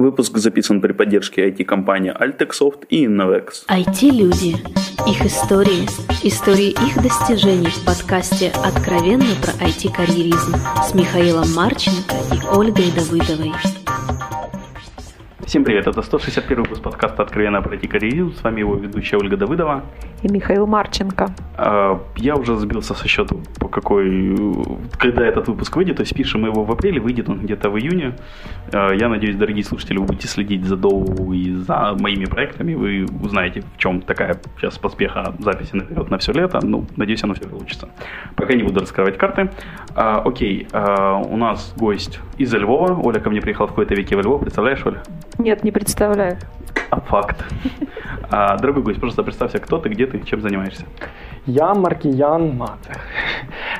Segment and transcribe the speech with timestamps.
[0.00, 3.66] Выпуск записан при поддержке IT-компании Altexoft и Innovex.
[3.68, 4.56] IT-люди.
[5.06, 5.86] Их истории.
[6.22, 13.52] Истории их достижений в подкасте «Откровенно про IT-карьеризм» с Михаилом Марченко и Ольгой Давыдовой.
[15.50, 18.34] Всем привет, это 161 выпуск подкаста «Откровенно про IT-карьеризм».
[18.34, 19.82] С вами его ведущая Ольга Давыдова.
[20.22, 21.26] И Михаил Марченко.
[21.56, 24.36] А, я уже сбился со счета, по какой,
[24.96, 25.96] когда этот выпуск выйдет.
[25.96, 28.14] То есть пишем его в апреле, выйдет он где-то в июне.
[28.72, 32.74] А, я надеюсь, дорогие слушатели, вы будете следить за Доу и за моими проектами.
[32.74, 36.60] Вы узнаете, в чем такая сейчас поспеха записи наперед на все лето.
[36.62, 37.88] Ну, надеюсь, оно все получится.
[38.36, 39.50] Пока не буду раскрывать карты.
[39.96, 43.00] А, окей, а, у нас гость из Львова.
[43.02, 44.42] Оля ко мне приехала в какой-то веке во Львов.
[44.42, 45.02] Представляешь, Оля?
[45.40, 46.36] Нет, не представляю.
[46.90, 47.44] А факт.
[48.30, 50.84] А, дорогой гость, просто представься, кто ты, где ты, чем занимаешься.
[51.46, 52.96] Я Маркіян Мацех.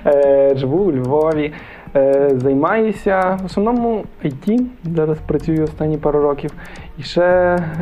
[0.07, 1.53] Е, Живу у Львові.
[1.97, 4.61] Е, Займаюся в основному IT.
[4.85, 6.51] Зараз працюю останні пару років.
[6.99, 7.23] І ще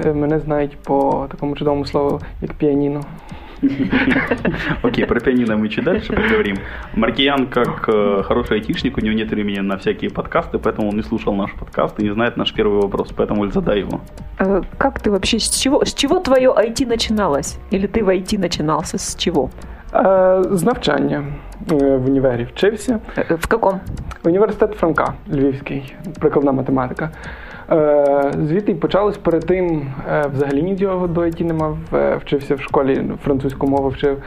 [0.04, 3.00] е, мене знають по такому чудовому слову, як піаніно.
[4.82, 6.56] Окей, про пианино мы чуть дальше поговорим.
[6.94, 11.02] Маркиян, как э, хороший айтишник, у него нет времени на всякие подкасты, поэтому он не
[11.02, 14.00] слушал наш подкаст и не знает наш первый вопрос, поэтому Оль, задай его.
[14.38, 17.58] Э, как ты вообще, с чего, с чего твое IT начиналось?
[17.70, 19.50] Или ты в IT начинался с чего?
[19.94, 21.24] Е, З навчання
[21.72, 22.98] Е, в універі вчився.
[23.16, 23.80] Э, В каком?
[24.24, 27.10] Університет Франка, Львівський, прикладна математика.
[27.70, 31.78] Е, Звідти почалось перед тим, е, взагалі нічого до IT не мав.
[31.94, 34.22] Е, Вчився в школі, французьку мову вчив.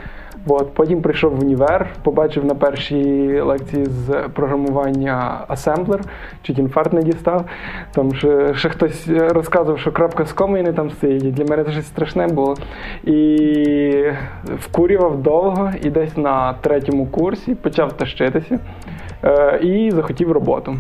[0.48, 6.02] От, потім прийшов в універ, побачив на першій лекції з програмування асемблер,
[6.42, 7.46] чуть інфаркт не дістав.
[7.92, 11.34] Там ще, ще хтось розказував, що крапка з комою не там стоїть.
[11.34, 12.56] Для мене це щось страшне було.
[13.04, 14.04] І
[14.60, 18.60] вкурював довго, і десь на третьому курсі почав тащитися
[19.24, 20.76] е, і захотів роботу.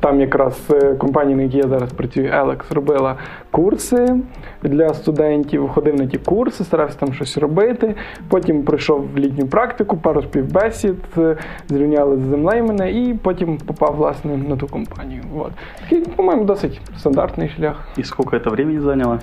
[0.00, 3.16] Там якраз е, компанія, на якій я зараз працюю, Alex, робила
[3.50, 4.16] курси
[4.62, 7.94] для студентів, ходив на ті курси, старався там щось робити.
[8.28, 11.36] Потім пройшов в літню практику, пару співбесід, е,
[11.68, 15.22] зрівняли з землею мене і потім попав власне на ту компанію.
[15.38, 15.50] От.
[15.80, 17.88] Такий, по-моєму, досить стандартний шлях.
[17.98, 19.18] И сколько это времени заняло?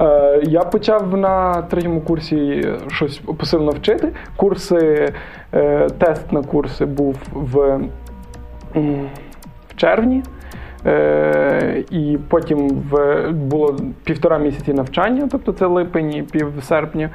[0.00, 4.12] Е, Я почав на третьому курсі щось посильно вчити.
[4.36, 5.12] Курси,
[5.54, 7.80] е, тест на курси був в
[9.77, 10.23] червні.
[10.85, 17.09] Е, і потім в, було півтора місяці навчання, тобто це липень і пів серпня.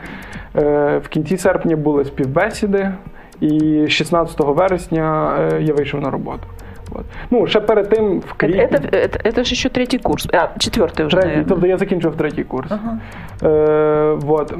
[0.56, 2.90] Е, в кінці серпня були співбесіди,
[3.40, 6.42] і 16 вересня е, я вийшов на роботу.
[6.92, 7.04] От.
[7.30, 8.60] Ну, ще перед тим в Это, квітні.
[8.62, 10.26] это, это, это же еще третий курс.
[10.32, 11.44] А, четвертый уже, Третій, наверное.
[11.48, 12.70] тобто я закінчив третій курс.
[12.72, 12.98] Ага.
[13.42, 14.54] Е, вот.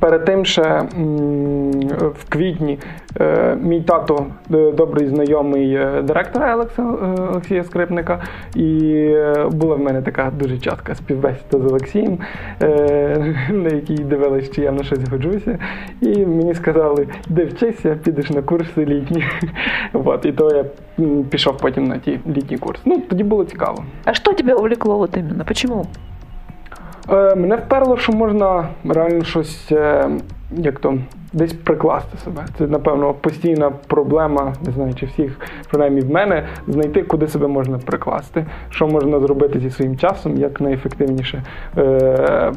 [0.00, 0.82] Перед тим ще
[2.00, 2.78] в квітні
[3.20, 6.66] е, мій тато е, добрий знайомий е, директора
[7.30, 8.22] Олексія Скрипника,
[8.54, 9.14] і
[9.50, 12.18] була в мене така дуже чітка співбесіда з Олексієм,
[13.50, 15.58] на якій дивились, чи я на щось годжуся.
[16.00, 19.24] І мені сказали, йди вчися, підеш на курси літні.
[19.92, 20.64] От, і то я
[21.30, 22.82] пішов потім на ті літні курси.
[22.84, 23.84] Ну, тоді було цікаво.
[24.04, 25.08] А что тебя увлекло?
[25.46, 25.86] Почему?
[27.10, 30.10] Е, Мене вперло, що можна реально щось е,
[30.56, 30.98] як то
[31.32, 32.46] десь прикласти себе.
[32.58, 37.78] Це, напевно, постійна проблема, не знаю, чи всіх, принаймні в мене, знайти, куди себе можна
[37.78, 41.42] прикласти, що можна зробити зі своїм часом, як найефективніше,
[41.78, 42.52] е,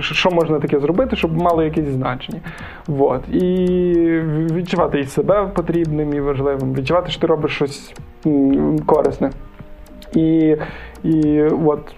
[0.00, 2.40] що- можна таке зробити, щоб мало якесь значення.
[2.86, 3.28] Вот.
[3.28, 3.42] І
[4.52, 7.94] відчувати і себе потрібним і важливим, відчувати, що ти робиш щось
[8.86, 9.30] корисне.
[10.14, 10.56] І,
[11.04, 11.94] і от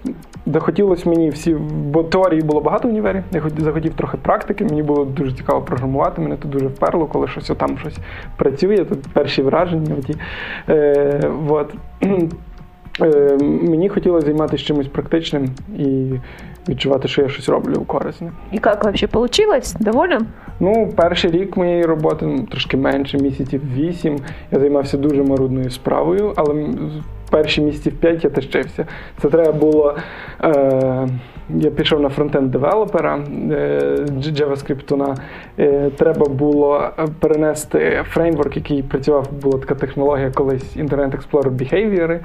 [0.46, 3.22] захотілося мені всі, бо теорії було багато в універі.
[3.32, 4.64] Я захотів трохи практики.
[4.64, 6.22] Мені було дуже цікаво програмувати.
[6.22, 7.96] Мене тут дуже вперло, коли щось там щось
[8.36, 8.84] працює.
[8.84, 9.94] Тут перші враження.
[9.98, 10.16] Оті.
[10.68, 11.74] Е, от.
[13.02, 15.48] Е, мені хотілося займатися чимось практичним
[15.78, 16.12] і
[16.68, 18.32] відчувати, що я щось роблю корисне.
[18.54, 19.76] И как вообще получилось?
[19.80, 20.26] Доволен?
[20.60, 24.18] Ну, перший рік моєї роботи, ну, трошки менше, місяців вісім.
[24.52, 26.54] Я займався дуже марудною справою, але
[27.30, 28.86] перші місяців п'ять я тащився.
[29.22, 29.96] Це треба було.
[30.44, 31.08] Е,
[31.48, 33.16] я пішов на фронтенд девелопера
[33.50, 33.80] е,
[34.20, 35.16] JavaScript.
[35.58, 42.20] Е, треба було е, перенести фреймворк, який працював, була така технологія колись Internet Explorer Behavior.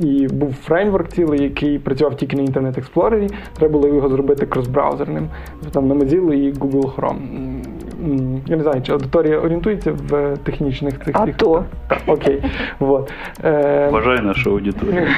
[0.00, 3.30] І був фреймворк цілий, який працював тільки на Internet Explorer.
[3.56, 5.28] Треба було його зробити кросбраузерним.
[5.72, 7.18] Там на Mozilla і Google Chrome.
[8.46, 11.64] Я не знаю, чи аудиторія орієнтується в технічних цих А всіх- то.
[11.88, 12.42] Так, окей.
[12.78, 13.12] Вот.
[13.44, 15.06] Е, Уважаю нашу аудиторию.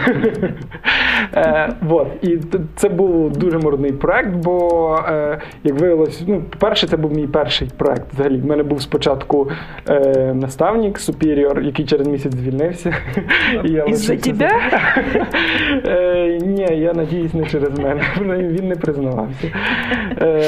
[1.35, 2.07] Е, вот.
[2.23, 2.39] І
[2.77, 7.71] це був дуже морний проект, бо, е, як виявилось, ну, по-перше, це був мій перший
[7.77, 8.37] проект взагалі.
[8.37, 9.51] В мене був спочатку
[9.89, 12.95] е, наставник, супіріор, який через місяць звільнився.
[13.65, 14.51] І я Із-за тебе?
[15.87, 18.03] Е, ні, я надіюсь, не через мене.
[18.21, 19.49] Він не признавався.
[20.23, 20.43] Е,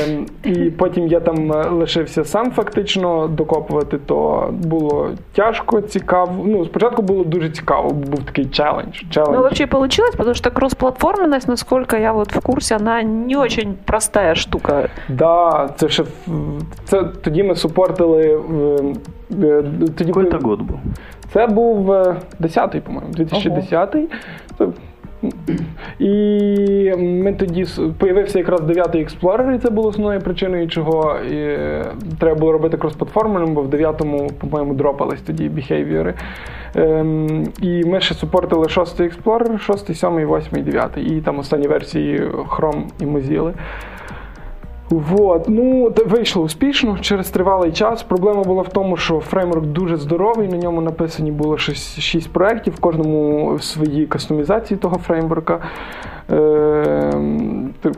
[0.45, 6.45] і потім я там е, лишився сам фактично докопувати, то було тяжко, цікаво.
[6.47, 9.03] Ну, спочатку було дуже цікаво, був такий челендж.
[9.11, 9.33] челендж.
[9.35, 14.35] Ну, вообще получилось, потому что кросс-платформенность, насколько я вот в курсе, она не очень простая
[14.35, 14.89] штука.
[15.09, 16.05] Да, це ще
[16.85, 18.23] це тоді ми супортили.
[18.23, 19.65] е, е,
[19.97, 20.77] Тоді Какой був- это год был?
[21.33, 24.09] Це був е, 10-й, по-моєму, 2010-й.
[25.99, 27.67] І ми тоді
[27.99, 31.59] появився якраз 9-й Explorer, і це було основною причиною, чого і
[32.19, 36.15] треба було робити крос-платформеним, бо в 9-му, по-моєму, дропались тоді біхейвіри.
[36.75, 42.21] Ем, і ми ще супортили 6-й Explorer, 6-й, 7-й, 8-й, 9-й, і там останні версії
[42.27, 43.53] Chrome і Mozilla.
[44.93, 45.49] Вот.
[45.49, 48.03] Ну, вийшло успішно через тривалий час.
[48.03, 52.75] Проблема була в тому, що фреймворк дуже здоровий, на ньому написані було 6, 6 проєктів,
[52.75, 55.61] в кожному свої кастомізації того фреймворка.
[56.31, 57.13] Е,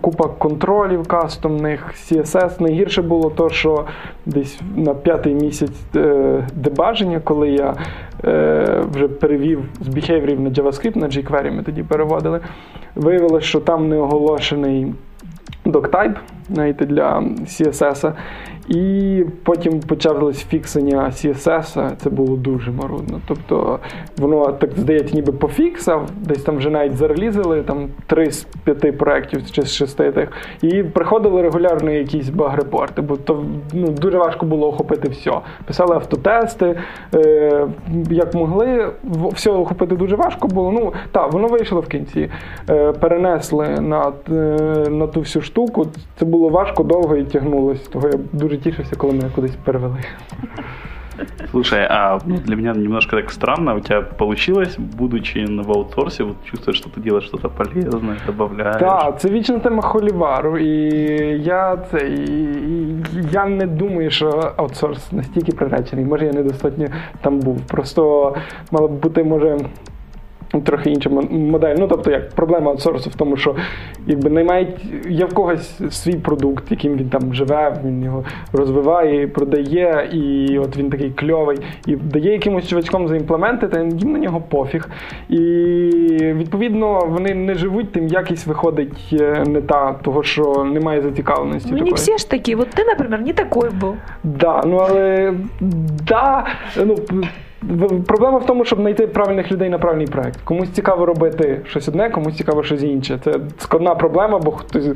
[0.00, 2.62] купа контролів кастомних, CSS.
[2.62, 3.84] Найгірше було то, що
[4.26, 7.74] десь на п'ятий місяць е, дебаження, коли я
[8.24, 12.40] е, вже перевів з behaviorів на JavaScript, на jQuery ми тоді переводили,
[12.94, 14.94] виявилося, що там не оголошений
[15.66, 16.14] doctype
[16.50, 18.12] знаєте, для CSS.
[18.68, 23.20] І потім почалось фіксення CSS, це було дуже марудно.
[23.28, 23.78] Тобто
[24.18, 29.50] воно так здається, ніби пофіксав, десь там вже навіть зарелізили там три з п'яти проєктів
[29.50, 30.28] чи з шести тих.
[30.62, 35.32] І приходили регулярно якісь баг-репорти, бо то ну, дуже важко було охопити все.
[35.64, 36.78] Писали автотести,
[37.14, 37.66] е,
[38.10, 38.90] як могли,
[39.32, 40.72] все охопити дуже важко було.
[40.72, 42.30] Ну так, воно вийшло в кінці.
[42.70, 44.32] Е, перенесли на, е,
[44.90, 45.86] на ту всю штуку.
[46.18, 47.80] Це було важко, довго і тягнулось.
[47.80, 49.98] Того я дуже тішився, коли мене кудись перевели.
[51.50, 56.36] Слушай, а ну, для меня немножко так странно, у тебя получилось, будучи на- аутсорсе, вот
[56.44, 58.80] чувствуешь, что ты делаешь что-то полезное, добавляешь.
[58.80, 60.58] Так, це вічна тема холівару.
[60.58, 60.72] І
[61.42, 62.96] я це і, і
[63.32, 66.04] я не думаю, що аутсорс настільки приречений.
[66.04, 66.86] Може, я недостатньо
[67.20, 67.60] там був.
[67.60, 68.34] Просто
[68.70, 69.58] мала б бути, може.
[70.60, 71.76] Трохи інша мо- модель.
[71.78, 73.56] Ну, тобто, як проблема аутсорсу в тому, що
[74.06, 74.68] якби наймають,
[75.08, 80.76] є в когось свій продукт, яким він там живе, він його розвиває, продає, і от
[80.76, 84.88] він такий кльовий, і дає якимось чувачком заімплементити, їм на нього пофіг.
[85.28, 85.36] І
[86.20, 91.70] відповідно вони не живуть, тим якість виходить е, не та, того, що немає зацікавленості.
[91.72, 92.56] Ну, не все ж такие.
[92.56, 93.94] Вот ты, например, не такой был.
[94.24, 95.32] Да, ну але
[96.08, 96.46] да,
[96.84, 96.96] ну.
[98.06, 100.40] Проблема в тому, щоб знайти правильних людей на правильний проект.
[100.40, 103.18] Комусь цікаво робити щось одне, комусь цікаво щось інше.
[103.24, 104.88] Це складна проблема, бо хтось,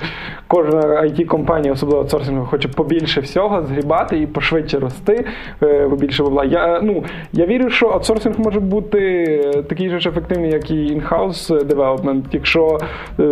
[0.47, 5.25] кожна it компанія особливо аутсорсингова, хоче побільше всього згрібати і пошвидше рости,
[5.63, 6.45] е, побільше бабла.
[6.45, 9.37] Я, ну, я вірю, що аутсорсинг може бути
[9.69, 12.79] такий же ж ефективний, як і in-house development, якщо
[13.21, 13.25] е,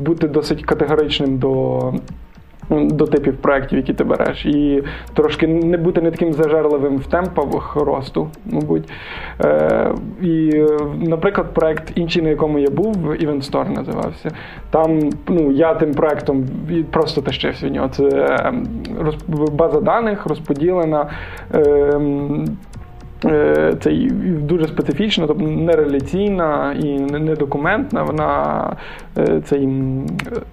[0.00, 1.80] бути досить категоричним до
[2.70, 4.82] до типів проєктів, які ти береш, і
[5.14, 8.92] трошки не бути не таким зажерливим в темпах росту, мабуть.
[9.44, 10.64] Е, і,
[10.98, 14.30] наприклад, проєкт інший, на якому я був, Event Store називався.
[14.70, 16.44] Там ну, я тим проєктом
[16.90, 17.88] просто тащився в нього.
[17.88, 18.52] Це е,
[19.00, 21.06] роз- база даних розподілена.
[21.54, 22.00] Е,
[23.80, 24.08] Це
[24.40, 28.02] дуже специфічна, тобто не реляційна і не не документна.
[28.02, 28.76] Вона
[29.44, 29.68] цей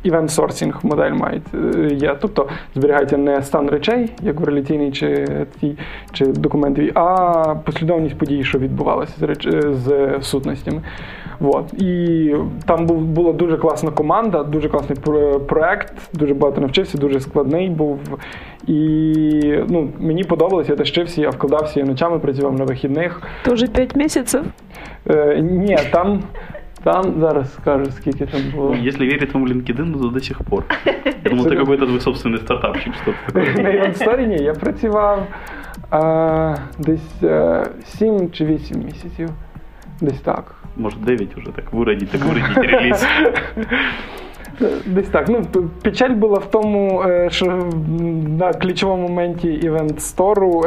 [0.04, 2.16] event sourcing модель має е, є.
[2.22, 5.28] Тобто зберігається не стан речей, як в реляційній чи
[6.12, 10.82] чи документовій, а послідовність подій, що відбувалася з е, з сутностями.
[11.40, 11.74] Вот.
[11.74, 17.20] І там був, була дуже класна команда, дуже класний про- проект, дуже багато навчився, дуже
[17.20, 18.00] складний був.
[18.68, 23.22] І ну, мені подобалось, я тащився, я вкладався, я ночами працював на вихідних.
[23.46, 24.44] Тоже пять месяцев.
[25.10, 26.24] Е, ні, там,
[26.84, 28.76] там зараз скажу, скільки там було.
[28.76, 30.64] Ну, Если верить твоему LinkedIn, то до сих пор.
[30.86, 33.64] Я думал, это какой-то твой собственный стартапчик, что-то такое.
[33.64, 35.28] На Івансторі ні, я працював
[35.94, 39.30] е, десь е, 7 чи 8 місяців.
[40.02, 43.07] Десь так Может, 9 уже так выродить, так выродить релиз.
[44.87, 45.29] Десь так.
[45.29, 47.47] Ну, п- печаль була в тому, е, що
[48.39, 50.65] на ключовому моменті івент стору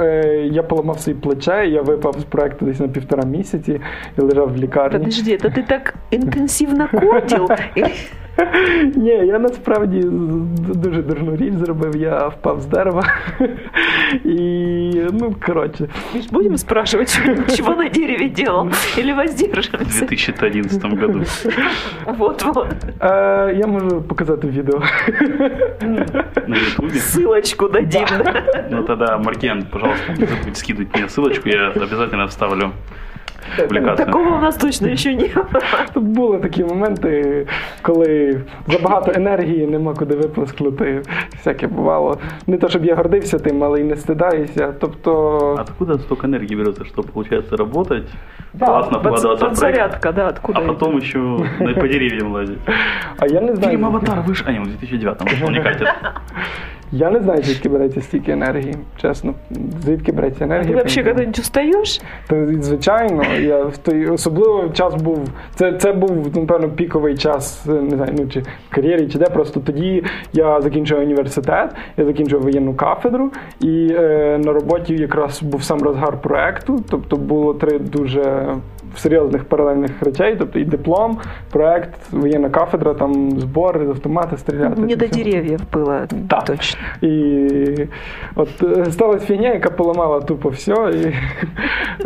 [0.51, 3.81] я поламав свої плече, я випав з проекту десь на півтора місяці
[4.17, 4.99] і лежав в лікарні.
[4.99, 7.47] Подожди, это ты так интенсивно кодил?
[8.37, 11.95] Или- Ні, я насправді з- дуже дурну річ зробив.
[11.95, 13.03] Я впав з дерева.
[14.25, 14.37] І,
[15.11, 15.87] ну, коротше.
[16.15, 17.19] Миш, Будем спрашивать,
[17.57, 18.69] чего на дереве делал?
[18.97, 19.99] Или В воздержимся?
[19.99, 21.21] 2011 году.
[22.17, 22.67] Вот-вот.
[23.01, 24.81] Е, я можу показати відео.
[26.47, 26.89] На ютубе.
[26.93, 28.05] Ссылочку дадим.
[28.23, 28.43] да?
[28.71, 32.71] Ну тогда, Маркен, пожалуйста, не забудь скидывать мне ссылочку, я обязательно вставлю
[33.57, 34.05] публикацию.
[34.05, 35.61] Такого у нас точно еще не было.
[35.93, 37.47] Тут були такі моменти,
[37.81, 41.01] коли забагато енергії нема куди виплескнути.
[41.39, 42.17] Всяке бувало.
[42.47, 44.73] Не то, щоб я гордився тим, але й не стидаюся.
[44.79, 45.37] Тобто.
[45.59, 48.03] Откуда столько энергии берется, что получается работать,
[48.53, 51.17] Да, классно Под- вкладываться в проект, Подзарядка, да, откуда а потом еще
[51.59, 52.59] на- по деревьям лазить.
[53.17, 53.69] А я не знаю.
[53.71, 55.87] Фильм «Аватар» вышел, а не, в 2009 вышел, не катит.
[56.92, 58.74] Я не знаю, звідки береться стільки енергії.
[58.96, 59.34] Чесно,
[59.84, 60.76] звідки береться енергія.
[60.76, 61.06] Не знаю.
[61.06, 62.00] когда-нибудь устаешь?
[62.26, 65.28] Та, звичайно, я в той особливо час був.
[65.54, 69.24] Це, це був напевно піковий час, е, не знаю, ну чи в кар'єрі, чи де.
[69.24, 73.30] Просто тоді я закінчив університет, я закінчив воєнну кафедру,
[73.60, 76.84] і е, на роботі якраз був сам розгар проекту.
[76.90, 78.54] Тобто було три дуже
[78.98, 80.36] серйозних паралельних речей.
[80.38, 81.18] Тобто і диплом,
[81.50, 84.80] проект, воєнна кафедра, там збори, з автомата стріляти.
[84.82, 85.24] Не до все.
[85.24, 86.44] деревьев было, Так.
[86.44, 86.80] точно.
[87.02, 87.88] І
[88.34, 90.72] от е, сталася фігня, яка поламала тупо все.
[90.72, 91.14] І,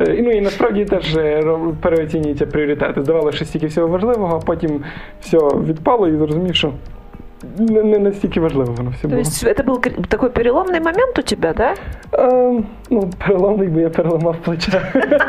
[0.01, 3.03] е, і, ну і насправді теж е, переоцінюються пріоритети.
[3.03, 4.81] Здавалося, що стільки всього важливого, а потім
[5.21, 6.73] все відпало і зрозумів, що
[7.60, 9.20] не, не настільки важливо воно все То було.
[9.22, 11.74] есть это был кр- такой переломный момент у тебя, да?
[12.14, 14.72] Е, ну, переламний, бо я переламав плече.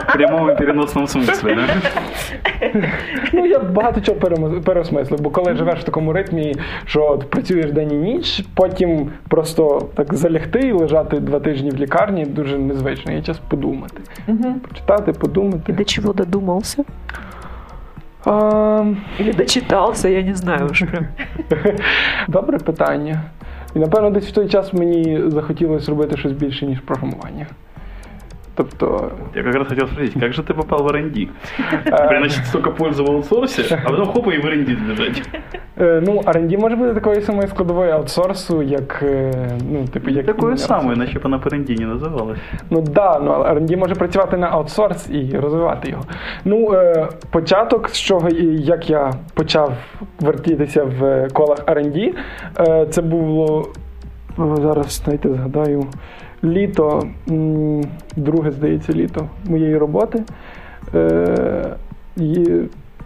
[0.09, 1.63] В прямом и переносном смысле, да?
[3.33, 6.55] Ну, я багато чого перемо- переосмислив, бо коли живеш в такому ритмі,
[6.87, 11.77] що от працюєш день і ніч, потім просто так залягти і лежати два тижні в
[11.77, 13.13] лікарні дуже незвично.
[13.13, 13.97] Є час подумати.
[14.69, 15.73] Почитати, подумати.
[15.73, 16.85] И до чего додумался?
[19.20, 21.10] Или дочитался, я не знаю вже.
[22.28, 23.22] добре питання.
[23.76, 27.48] І напевно десь в той час мені захотілося робити щось більше, ніж програмування.
[28.55, 31.29] Тобто, Я как раз хотел спросить, как же ты попал в R&D?
[31.87, 32.09] Э.
[32.09, 35.23] Приносить столько пользы в аутсорсе, а потом хопа и в R&D сбежать.
[35.79, 39.33] е, ну, R&D може бути такою самою складовою аутсорсу, як, е,
[39.71, 40.99] ну, типу, як Такое іменно самое, аутсорс.
[40.99, 42.39] иначе бы она по R&D не называлась.
[42.71, 46.03] Ну да, ну але R&D може працювати на аутсорс і розвивати його.
[46.45, 49.73] Ну, е, початок, з чого і як я почав
[50.21, 52.15] вертітися в колах R&D,
[52.61, 53.69] е, це було
[54.39, 55.85] о, зараз, знаєте, згадаю,
[56.46, 57.08] літо,
[58.16, 60.24] друге, здається, літо моєї роботи.
[60.96, 61.76] Е,
[62.18, 62.46] і,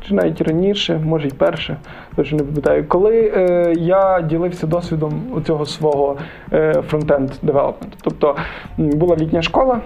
[0.08, 1.77] чи навіть раніше, може й перше,
[2.15, 2.86] точно не пам'ятаю.
[2.88, 5.13] Коли е, я ділився досвідом
[5.46, 6.17] цього свого
[6.53, 7.98] е, фронтенд девелопменту.
[8.01, 8.36] Тобто
[8.77, 9.81] була літня школа,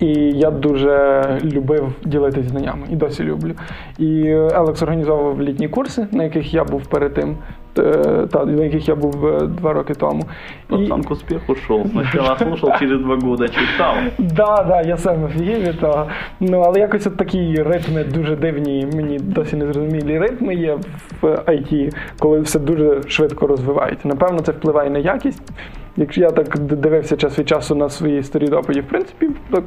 [0.00, 3.52] і я дуже любив ділитися знаннями і досі люблю.
[3.98, 7.36] І Елекс організовував літні курси, на яких я був перед тим,
[7.74, 10.24] та, на яких я був е, два роки тому.
[10.70, 11.86] І, к успеху шел.
[11.90, 13.94] Сначала слушал, через два года читал.
[14.18, 16.06] Да, да, я сам офігів від того.
[16.40, 20.78] Ну, але якось от такі ритми дуже дивні, мені досі не зрозумілі ритми є
[21.20, 24.08] в IT, коли все дуже швидко розвивається.
[24.08, 25.52] Напевно, це впливає на якість.
[25.96, 29.64] Якщо я так дивився час від часу на свої старі доповіді, в принципі, так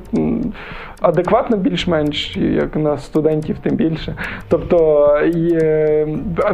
[1.02, 4.16] адекватно більш-менш, як на студентів, тим більше.
[4.50, 6.08] Тобто е,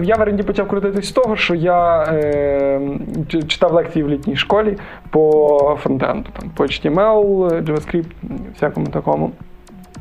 [0.04, 2.82] я в оренді почав крутитись з того, що я е,
[3.48, 4.78] читав лекції в літній школі
[5.10, 8.12] по фронтенду, там, по HTML, JavaScript,
[8.56, 9.32] всякому такому.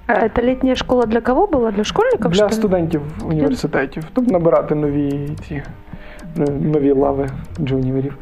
[0.07, 1.73] А это летняя школа для кого была?
[1.73, 5.65] Для школьников, Для что студентів університетів, тобто набирати нові ці е,
[6.61, 7.29] нові лави
[7.61, 8.17] джуніорів.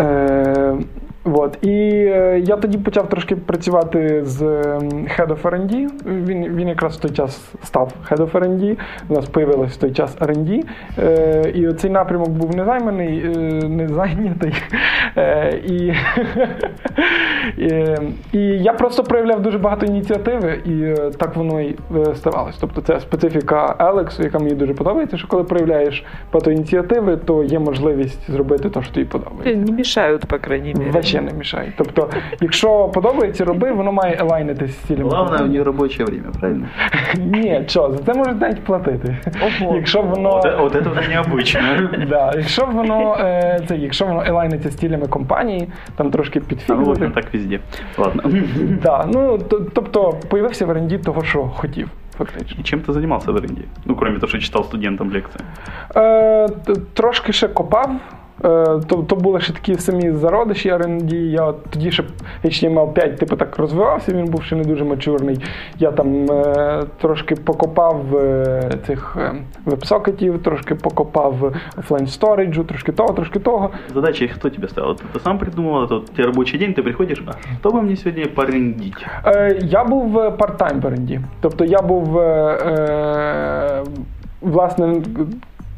[0.00, 0.76] Е,
[1.24, 1.58] от.
[1.62, 5.88] І е, я тоді почав трошки працювати з ем, Head of R&D.
[6.06, 8.76] Він, він якраз в той час став Head of R&D.
[9.08, 10.62] У нас появилось в той час R&D.
[10.98, 13.28] Е, і цей напрямок був незайманий, е,
[13.68, 14.52] не зайнятий.
[15.16, 15.92] Е, і,
[17.62, 17.96] і,
[18.32, 22.56] і я просто проявляв дуже багато ініціативи, і е, так воно і е, ставалось.
[22.60, 27.58] Тобто це специфіка Елексу, яка мені дуже подобається, що коли проявляєш багато ініціативи, то є
[27.58, 29.72] можливість зробити те, що тобі подобається.
[29.72, 31.73] Не мешают, по крайней мере Вообще не мішає.
[31.77, 32.09] Тобто,
[32.41, 35.09] якщо подобається, роби, воно має елайнитись з цілями.
[35.09, 36.65] Главное у нее рабочее время, правильно?
[37.17, 39.17] Ні, що, за це можуть навіть платити.
[39.61, 39.75] Ого.
[39.75, 40.29] Якщо воно.
[40.29, 42.07] Вот, э- вот это уже необычно.
[42.09, 46.45] Да, якщо воно е, це, якщо воно елайниться з цілями компанії, там трошки А, Ну,
[46.45, 46.91] в підфігувати.
[46.91, 47.59] общем, так везде.
[47.97, 48.23] Ладно.
[48.83, 52.57] Да, ну то- тобто появився в оренді того, що хотів, фактично.
[52.59, 53.61] И чем ты занимался в R&D?
[53.85, 55.41] Ну, кроме того, что читал студентам лекции.
[55.95, 57.95] Е, т- трошки ще копав Е,
[58.41, 61.13] То, то були ще такі самі зародиші R&D.
[61.15, 62.03] Я от тоді ще
[62.43, 65.39] HTML5 типу так розвивався, він був ще не дуже мачурний.
[65.79, 69.33] Я там е, трошки покопав е, цих е,
[69.65, 73.69] веб-сокетів, трошки покопав офлайн сториджу, трошки того, трошки того.
[73.93, 74.91] Задачи кто тебе ставил?
[74.91, 77.95] Ты, ты сам придумал, это у тебя рабочий день, ты приходишь, а что бы мне
[77.95, 79.05] сегодня порендить?
[79.25, 81.19] Е, я був е, part-time в R&D.
[81.41, 83.83] Тобто я був, е, е,
[84.41, 85.01] власне,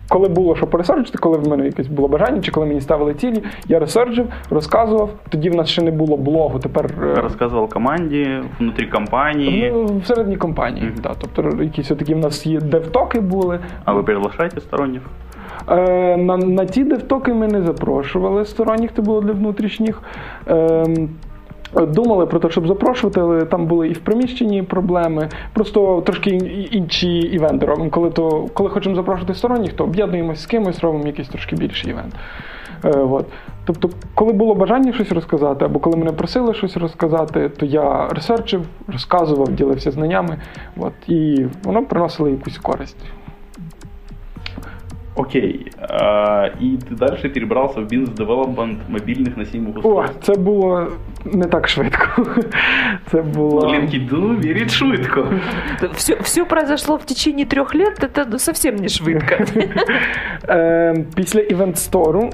[0.09, 3.43] коли було що поресерчити, коли в мене якесь було бажання, чи коли мені ставили цілі,
[3.69, 5.11] я ресерчив, розказував.
[5.29, 6.91] Тоді в нас ще не було блогу, тепер.
[7.03, 9.71] е, Рассказывал команде, внутри компании.
[9.75, 10.95] Ну, всередині компанії, Мгм.
[11.03, 13.59] да, тобто якісь такі в нас є девтоки були.
[13.85, 15.03] А вы приглашаете сторонних?
[15.71, 20.03] Е, на, на ті девтоки ми не запрошували сторонніх, це було для внутрішніх.
[20.49, 20.85] Е,
[21.75, 25.29] Думали про те, щоб запрошувати, але там були і в приміщенні проблеми.
[25.53, 26.31] Просто трошки
[26.71, 27.91] інші івенти робимо.
[27.91, 32.15] Коли то, коли хочемо запрошувати сторонніх, то об'єднуємося з кимось, робимо якийсь трошки більший івент.
[32.85, 33.27] Е, от.
[33.65, 38.63] Тобто, коли було бажання щось розказати, або коли мене просили щось розказати, то я ресерчив,
[38.89, 40.37] розказував, ділився знаннями,
[40.77, 42.97] от, і воно приносило якусь користь.
[45.16, 45.72] Окей.
[45.78, 50.16] А, и ты дальше перебрался в бизнес-девелопмент мобильных носимых О, устройств.
[50.22, 50.88] це було
[51.26, 52.26] не так швидко.
[53.12, 53.62] Це було.
[53.62, 55.28] LinkedIn верит швидко.
[55.94, 59.36] Все, все произошло в течение трех лет, это ну, совсем не швидко.
[60.50, 62.30] Е, після івент стору.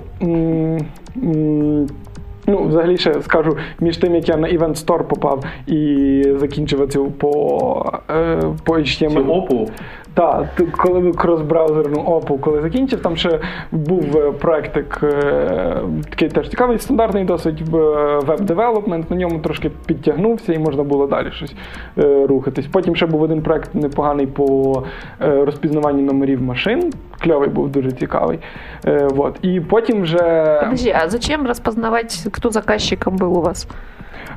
[2.49, 7.05] Ну, взагалі ще скажу, між тим, як я на Event Store попав і закінчив цю
[7.05, 9.29] по, е, по Всю HTML.
[9.29, 9.69] опу.
[10.14, 13.40] Так, коли кросбраузерну опу, коли закінчив, там ще
[13.72, 20.58] був е, проектик е, такий теж цікавий, стандартний досить веб-девелопмент, на ньому трошки підтягнувся і
[20.58, 21.54] можна було далі щось
[21.98, 22.66] е, рухатись.
[22.66, 24.82] Потім ще був один проект непоганий по
[25.20, 26.92] е, розпізнаванню номерів машин.
[27.18, 28.38] Кльовий був дуже цікавий.
[28.86, 29.38] Е, вот.
[29.42, 30.58] І потім вже.
[30.64, 33.68] Подожди, а зачем распознавать, кто заказчиком был у вас?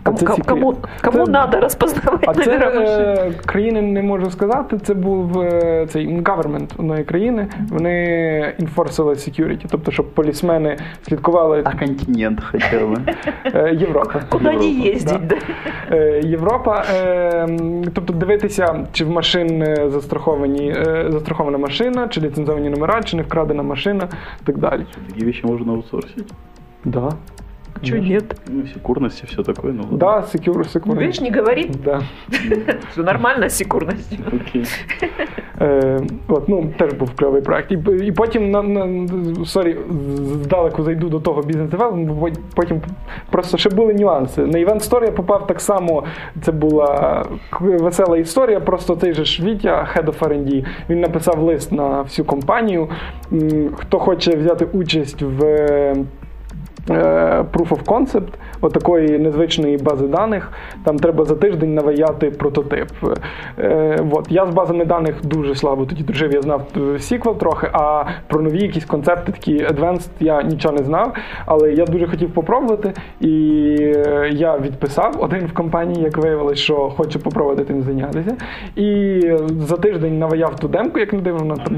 [0.04, 0.60] Кому, це кому, секрет.
[0.60, 4.78] кому, кому Це- надо распознавать А це е, країни не можу сказати.
[4.78, 7.48] Це був е, цей government одної країни.
[7.70, 7.96] Вони
[8.60, 10.78] enforcили security, тобто, щоб полісмени
[11.08, 13.16] слідкували А континент бы.
[13.56, 14.22] е, Європа.
[14.30, 15.36] Куда на Европу, ездить, да?
[15.92, 17.48] Е, Європа, е,
[17.94, 23.64] тобто дивитися, чи в машин застраховані, е, застрахована машина, чи ліцензовані номера, чи не вкрадена
[23.64, 24.08] машина,
[24.42, 24.86] і так далі.
[25.08, 26.34] Такие вещи можно аутсорсить.
[26.86, 27.10] Да.
[27.82, 28.36] Чего нет?
[28.48, 29.74] Ну, секурность и все такое.
[29.74, 29.84] Ну.
[29.98, 32.02] Да, secure, Ну, видишь, не говорит, Да.
[32.92, 34.20] все нормально с секурностью.
[34.28, 34.66] Окей.
[35.62, 37.72] Е, от, ну, теж був кльовий проект.
[37.72, 39.78] І, і потім на, на сорі,
[40.44, 42.82] здалеку зайду до того бізнес девелопменту, бо потім
[43.30, 44.42] просто ще були нюанси.
[44.42, 46.04] На Event Store я попав так само.
[46.42, 47.26] Це була
[47.60, 48.60] весела історія.
[48.60, 52.90] Просто цей же ж Вітя, Head of R&D, він написав лист на всю компанію.
[53.76, 55.96] Хто хоче взяти участь в
[56.88, 58.28] Proof of Concept,
[58.62, 60.52] отакої незвичної бази даних.
[60.84, 62.90] Там треба за тиждень наваяти прототип.
[63.60, 64.32] Е, от.
[64.32, 68.42] Я з базами даних дуже слабо тоді дружив, я знав е, SQL трохи, а про
[68.42, 71.14] нові якісь концепти, такі advanced, я нічого не знав.
[71.46, 72.94] Але я дуже хотів попробувати.
[73.20, 73.32] І
[73.82, 78.36] е, я відписав один в компанії, як виявилось, що хочу попробувати тим зайнятися.
[78.76, 79.22] І
[79.60, 81.76] за тиждень наваяв ту демку, як не дивно, вона там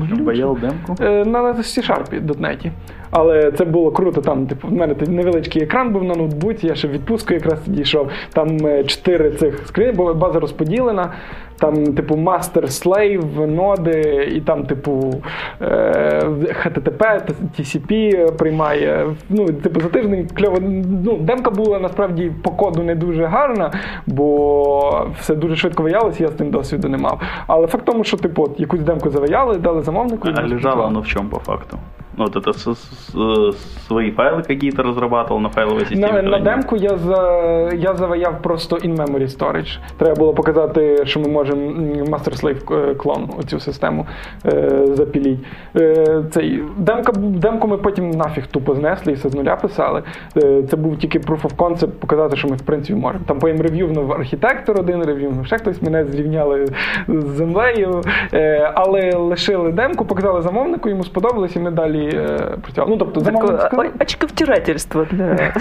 [0.61, 1.03] демку.
[1.03, 2.71] Е, На C-Sharp .NET.
[3.11, 4.21] Але це було круто.
[4.21, 7.81] Там, типу, в мене невеличкий екран був на ноутбуці, я ще в відпустку якраз тоді
[7.81, 8.09] йшов.
[8.33, 11.13] Там е, чотири цих скрини, бо база розподілена.
[11.59, 15.13] Там, типу, master, slave, ноди, і там, типу,
[15.61, 15.65] е,
[16.65, 17.21] HTTP,
[17.59, 19.07] TCP приймає.
[19.29, 20.57] Ну, типу, за тиждень кльово.
[21.03, 23.71] Ну, демка була насправді по коду не дуже гарна,
[24.07, 27.21] бо все дуже швидко виялося, я з тим досвіду не мав.
[27.47, 30.27] Але факт тому, що типу, от, якусь демку заваяли, дали замовнику.
[30.27, 30.87] А лежало спрацював.
[30.87, 31.77] оно в чем по факту?
[32.16, 36.06] Ну, вот это с- с- с- свои файлы какие-то разрабатывал на файловой системе?
[36.12, 36.44] На, на когда-нибудь?
[36.44, 39.78] демку я за я заваяв просто in-memory storage.
[39.98, 44.06] Треба було показати, що ми можемо м, master-slave е, клон оцю систему
[44.46, 45.38] е, запіліть.
[45.76, 50.02] Е, цей демка бу- демку ми потім нафіг тупо знесли і все з нуля писали.
[50.36, 53.24] Е, це був тільки proof of concept, показати, що ми в принципі можемо.
[53.26, 56.66] Там потім рев'ювнув архітектор один, рев'ювнув ще хтось мене зрівняли
[57.08, 58.00] з землею.
[58.34, 62.91] Е, але лишили демку, показали замовнику, йому сподобалось, і ми далі е, працювали.
[62.91, 63.85] Ну тобто сказав.
[64.01, 65.37] очковтирательство для...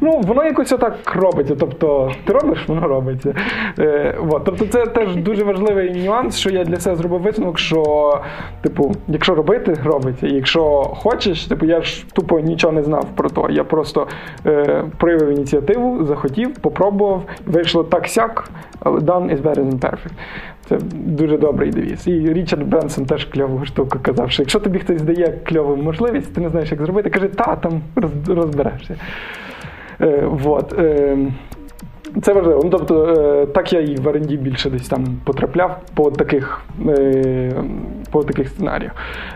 [0.00, 1.56] Ну, воно якось отак робиться.
[1.56, 3.34] Тобто, ти робиш, воно робиться.
[3.78, 4.44] Е, от.
[4.44, 8.12] Тобто, це теж дуже важливий нюанс, що я для себе зробив висновок, що,
[8.60, 10.26] типу, якщо робити, робиться.
[10.26, 13.50] І якщо хочеш, типу, я ж тупо нічого не знав про то.
[13.50, 14.06] Я просто
[14.46, 18.48] е, проявив ініціативу, захотів, попробував, вийшло так сяк,
[18.80, 20.12] але done is better than perfect.
[20.68, 22.06] Це дуже добрий девіз.
[22.06, 26.40] І Річард Бренсон теж кльову штуку казав, що якщо тобі хтось дає кльову можливість, ти
[26.40, 27.80] не знаєш, як зробити, каже, та там
[28.26, 28.96] розберешся.
[30.00, 30.78] Е, вот.
[30.78, 31.16] Е,
[32.22, 32.60] це важливо.
[32.64, 37.52] Ну, тобто, е, так я і в R&D більше десь там потрапляв по таких, е,
[38.10, 38.92] по таких сценаріях.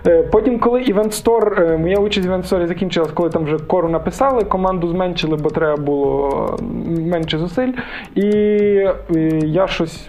[0.07, 3.59] Е, потім, коли Event Store, е, моя участь в Event Store закінчилась, коли там вже
[3.59, 7.73] кору написали, команду зменшили, бо треба було менше зусиль.
[8.15, 8.95] І е,
[9.43, 10.09] я щось.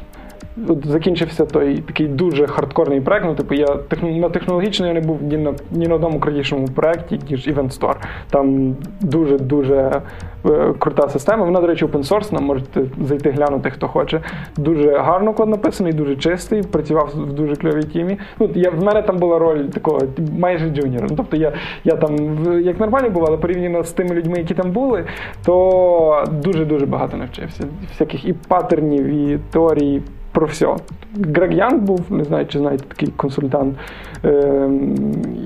[0.68, 3.26] От закінчився той такий дуже хардкорний проект.
[3.26, 3.68] Ну, типу, я
[4.02, 7.96] на технологічно я не був ні на ні на одному крутішому проєкті, ніж Event Store.
[8.30, 10.02] Там дуже дуже
[10.46, 11.46] е, крута система.
[11.46, 14.22] Вона, до речі, open source, можете зайти глянути, хто хоче.
[14.58, 16.64] Дуже гарно код написаний, дуже чистий.
[16.64, 18.18] Працював в дуже кльовій тімі.
[18.40, 20.00] Ну, я, в мене там була роль такого
[20.40, 21.08] майже джуніора.
[21.10, 22.16] Ну, тобто я, я там
[22.62, 25.06] як нормально був, але порівняно з тими людьми, які там були,
[25.46, 27.64] то дуже дуже багато навчився.
[27.92, 30.02] Всяких і паттернів, і теорій.
[30.32, 30.76] Про все.
[31.15, 33.78] Грег Янг був, не знаю, чи знаєте, такий консультант.
[34.24, 34.96] Ем,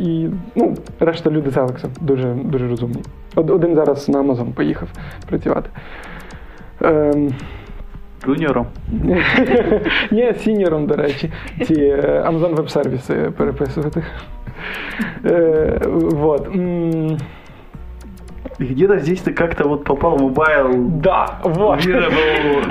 [0.02, 3.04] і ну, решта люди з Елекса дуже, дуже розумні.
[3.36, 4.90] Один зараз на Amazon поїхав
[5.28, 5.70] працювати.
[6.82, 7.34] Ем,
[8.26, 8.68] Джуніором.
[10.12, 11.32] Є сіньйором, до речі,
[11.66, 14.04] ці е, Amazon Web сервіси переписувати.
[15.26, 16.50] Е, вот.
[18.60, 21.86] Где-то здесь ты как-то вот попал в мобайл Да, вот.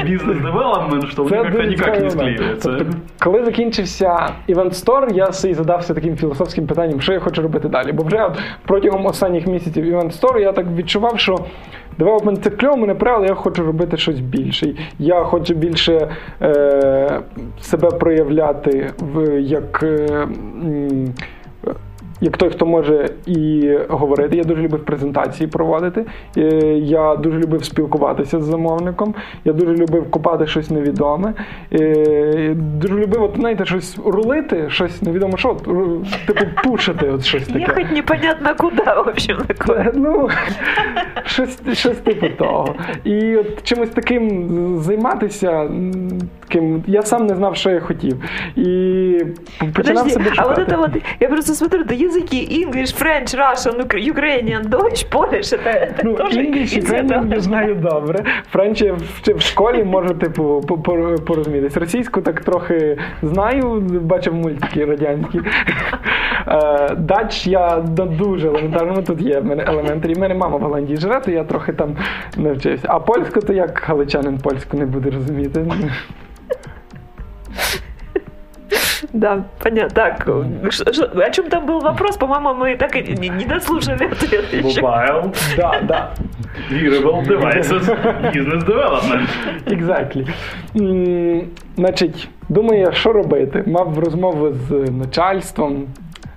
[0.05, 2.73] бизнес-девелопмент, что Це как-то никак не склеивается.
[2.79, 7.69] Тобто, коли закінчився Event Store, я собі задався таким філософським питанням, що я хочу робити
[7.69, 7.93] далі.
[7.93, 11.39] Бо вже от протягом останніх місяців Event Store я так відчував, що
[11.99, 14.75] девелопмент це кльово, мене правило, я хочу робити щось більше.
[14.99, 16.09] Я хочу більше
[16.43, 17.21] е,
[17.61, 19.83] себе проявляти в як.
[19.83, 20.29] Е,
[22.25, 26.05] як той, хто може і говорити, я дуже любив презентації проводити.
[26.37, 26.41] Е,
[26.79, 29.15] Я дуже любив спілкуватися з замовником.
[29.45, 31.35] Я дуже любив купати щось невідоме.
[31.73, 35.57] Е, Дуже любив, от, знаєте, щось рулити, щось невідомо що,
[36.27, 37.65] типу пушити, от щось таке.
[37.65, 39.93] Ехать непонятно куда, в общем, такое.
[39.95, 40.29] Ну,
[41.25, 42.75] щось, щось типу того.
[43.05, 45.71] І от чимось таким займатися,
[46.49, 48.17] таким, я сам не знав, що я хотів.
[48.57, 49.25] І
[49.59, 50.61] починав Подожди, себе а шукати.
[50.61, 55.54] вот это вот, я просто смотрю, да языки, English, French, Russian, Ukra- Ukrainian, Deutsch, Polish,
[55.54, 57.34] это, это Ну, тоже English, из Ukrainian этого.
[57.34, 58.24] я знаю добре.
[58.52, 61.78] Френч я вчив в школі, можу, типу, по- по- порозумітись.
[61.78, 65.40] Російську так трохи знаю, бачив мультики радянські.
[66.48, 70.14] Е, Дач я до- дуже елементарно, ну, тут є в мене елементарі.
[70.14, 71.96] В мене мама в Голландії живе, то я трохи там
[72.38, 72.88] навчився.
[72.90, 75.66] А польську, то як галичанин польську не буде розуміти.
[79.13, 79.91] Да, понятно.
[79.95, 82.17] Так, о чем там был вопрос?
[82.17, 84.81] По-моему, мы так и не, дослушали ответ еще.
[84.81, 86.11] Мобайл, Да, да.
[86.71, 87.89] wearable devices,
[88.33, 89.29] business development.
[89.67, 90.27] Exactly.
[91.77, 93.65] Значить, думаю, я, що робити?
[93.67, 95.87] Мав розмову з начальством.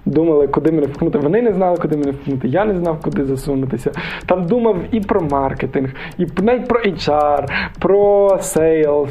[0.08, 1.18] Думали, куди мене впхнути.
[1.20, 2.48] Вони не знали, куди мене впхнути.
[2.48, 3.92] Я не знав, куди засунутися.
[4.26, 7.46] Там думав і про маркетинг, і навіть про HR,
[7.80, 9.10] про sales,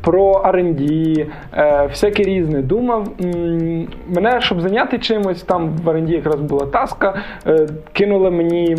[0.00, 2.62] про R&D, е, всяке різне.
[2.62, 3.08] Думав.
[3.24, 7.14] М, Мене, щоб зайняти чимось, там в R&D якраз була таска,
[7.46, 8.76] е, кинули мені,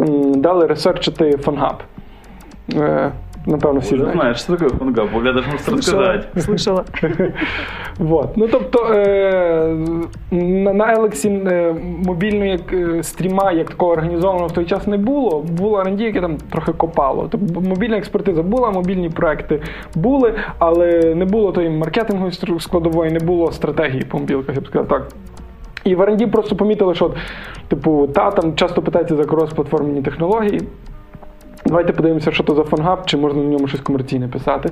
[0.00, 1.82] м, дали ресерчити фонгап.
[2.74, 3.10] Е,
[3.46, 4.12] Напевно, всі знають.
[4.12, 6.28] знаешь, что такое PhoneGap, я даже можешь рассказать.
[6.36, 6.84] Слышала.
[7.98, 8.36] Вот.
[8.36, 9.76] Ну тобто е,
[10.30, 11.74] на, на Елексі е,
[12.06, 15.44] мобільної як, е, стріма як такого організованого в той час не було.
[15.58, 17.28] Було R&D, яке там трохи копало.
[17.30, 19.60] Тобто мобільна експертиза була, мобільні проекти
[19.94, 24.88] були, але не було тої маркетингової складової, не було стратегії по мобілках, я б сказав
[24.88, 25.08] так.
[25.84, 27.10] І в R&D просто помітили, що
[27.68, 30.60] типу, та там часто питається за крос-платформені технології.
[31.66, 34.70] Давайте подивимося, що то за PhoneGap, чи можна на ньому щось комерційне писати.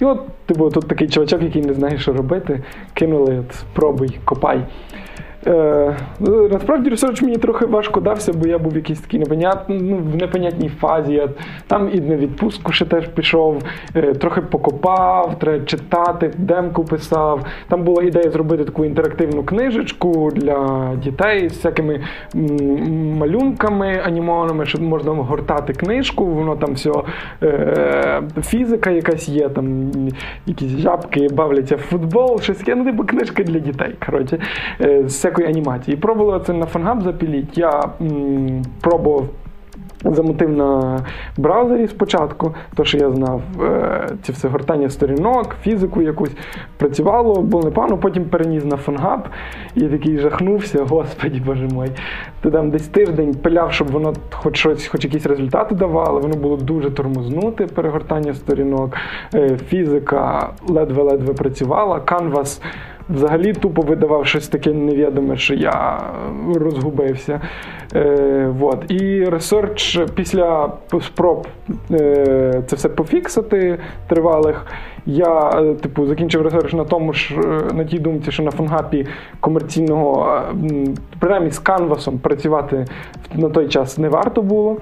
[0.00, 2.62] І от, типу, тут такий чувачок, який не знає, що робити,
[2.94, 4.60] кинули, от, спробуй, копай.
[5.46, 9.22] Е, ну, насправді research мені трохи важко дався, бо я був в якійсь такій
[9.68, 11.12] ну, в непонятній фазі.
[11.12, 11.28] Я
[11.66, 13.62] там і на відпустку ще теж пішов,
[13.94, 17.46] е, трохи покопав, треба читати, демку писав.
[17.68, 22.00] Там була ідея зробити таку інтерактивну книжечку для дітей з всякими
[23.18, 26.90] малюнками анімованими, щоб можна гортати книжку, воно там все
[28.42, 29.90] фізика якась є, там
[30.46, 33.94] якісь жабки бавляться в футбол, щось таке, ну типу книжка для дітей.
[34.06, 34.38] Коротше,
[34.80, 35.96] е, з всякої анімації.
[35.96, 37.58] Пробували це на PhoneGap запіліть.
[37.58, 39.26] Я м, пробував.
[40.04, 41.00] замутив на
[41.36, 46.30] браузері спочатку, то що я знав, е, ці все гортання сторінок, фізику якусь
[46.76, 49.28] працювало, було непогано, потім переніс на PhoneGap
[49.74, 51.90] і такий жахнувся, господі боже мой.
[52.40, 56.56] Ти там десь тиждень пиляв, щоб воно хоч щось, хоч якісь результати давало, воно було
[56.56, 58.96] дуже тормознуте, перегортання сторінок,
[59.34, 62.60] е, фізика ледве-ледве працювала, canvas
[63.08, 66.00] взагалі тупо видавав щось таке невідоме, що я
[66.54, 67.40] розгубився.
[67.94, 68.90] Е, вот.
[68.90, 71.46] І research після спроб
[71.90, 74.66] е, це все пофіксити тривалих.
[75.06, 79.00] Я е, типу закінчив research на тому ж е, на тій думці, що на PhoneGap
[79.00, 79.06] і
[79.40, 80.86] комерційного, е,
[81.18, 82.84] принаймні з canvas ом працювати
[83.34, 84.76] на той час не варто було.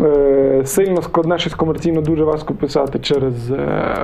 [0.00, 3.94] Е, сильно складне щось комерційно дуже важко писати через е,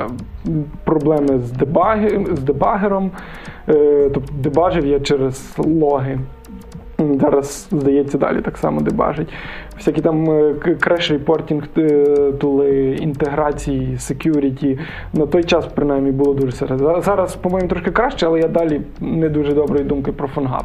[0.84, 3.10] проблеми з, дебаги, з дебагером.
[3.68, 6.18] Е, тобто дебажив я через логи.
[7.20, 9.28] Зараз, здається, далі так само дебажить.
[9.76, 10.26] Всякі там
[10.80, 11.62] crash reporting
[12.38, 14.78] tool и, інтеграції, security.
[15.12, 17.00] На той час, принаймні, було дуже серйозно.
[17.00, 20.64] Зараз, по-моєму, трошки краще, але я далі не дуже доброї думки про PhoneGap.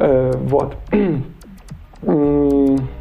[0.00, 0.72] Е, вот.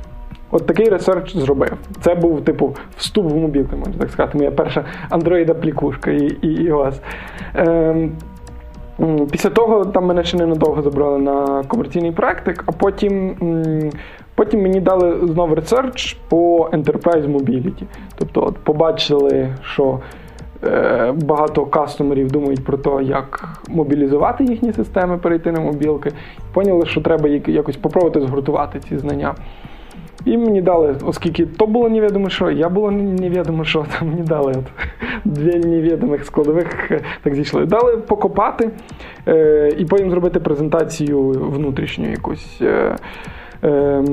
[0.52, 1.74] От такий research зробив.
[2.02, 4.38] Це був, типу, вступ в мобілки, можна так сказати.
[4.38, 6.94] Моя перша Android-аплікушка і і iOS.
[7.56, 8.12] Ем,
[9.32, 13.36] Після того там мене ще ненадовго забрали на комерційний проєктик, а потім
[14.36, 17.84] потім мені дали знову ресерч по Enterprise Mobility.
[18.16, 20.00] Тобто от побачили, що
[20.64, 26.12] е, багато кастомерів думають про те, як мобілізувати їхні системи, перейти на мобілки.
[26.54, 29.36] Поняли, що треба якось спробувати згуртувати ці знання.
[30.26, 34.52] І мені дали, оскільки то було невідомо що, я було невідомо що, то мені дали
[34.52, 34.66] от,
[35.26, 37.66] дві невідомих складових, е, так зійшли.
[37.66, 38.70] Дали покопати
[39.28, 42.58] е, і потім зробити презентацію внутрішню якусь.
[42.62, 42.96] Е,
[43.64, 44.04] е,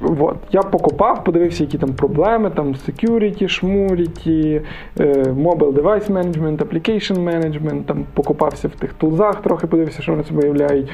[0.00, 0.36] вот.
[0.52, 4.62] Я покопав, подивився, які там проблеми, там security, шмуріті,
[5.00, 10.24] е, mobile device management, application management, там покопався в тих тулзах, трохи подивився, що вони
[10.24, 10.88] себе являють.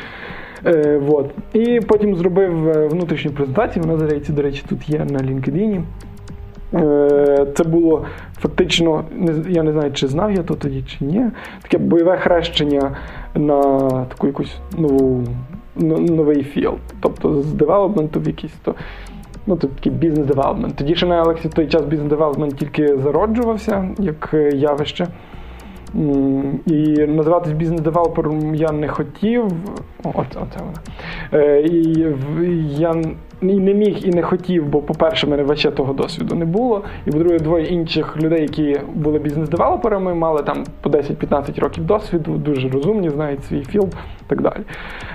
[0.66, 1.30] Е, вот.
[1.52, 3.84] І потім зробив е, внутрішню презентацію.
[3.84, 5.82] Вона, здається, до речі, тут є на LinkedIn.
[6.74, 8.04] Е, це було
[8.38, 9.04] фактично,
[9.48, 11.24] я не знаю, чи знав я то тоді, чи ні.
[11.62, 12.96] Таке бойове хрещення
[13.34, 13.60] на
[14.04, 15.24] таку якусь нову,
[15.76, 16.78] новий field.
[17.00, 18.74] Тобто з девелопменту в якийсь то,
[19.46, 20.76] ну, тут такий бізнес-девелопмент.
[20.76, 25.06] Тоді ще на Елексі той час бізнес-девелопмент тільки зароджувався як явище.
[26.66, 29.44] І називатись бізнес-девелопером я не хотів.
[30.04, 30.78] Оце, оце вона.
[31.32, 32.06] Е, і
[32.78, 32.94] я
[33.42, 36.82] і не міг і не хотів, бо, по-перше, в мене вообще того досвіду не було.
[37.06, 42.68] І по-друге, двоє інших людей, які були бізнес-девелоперами, мали там по 10-15 років досвіду, дуже
[42.68, 44.60] розумні, знають свій field і так далі.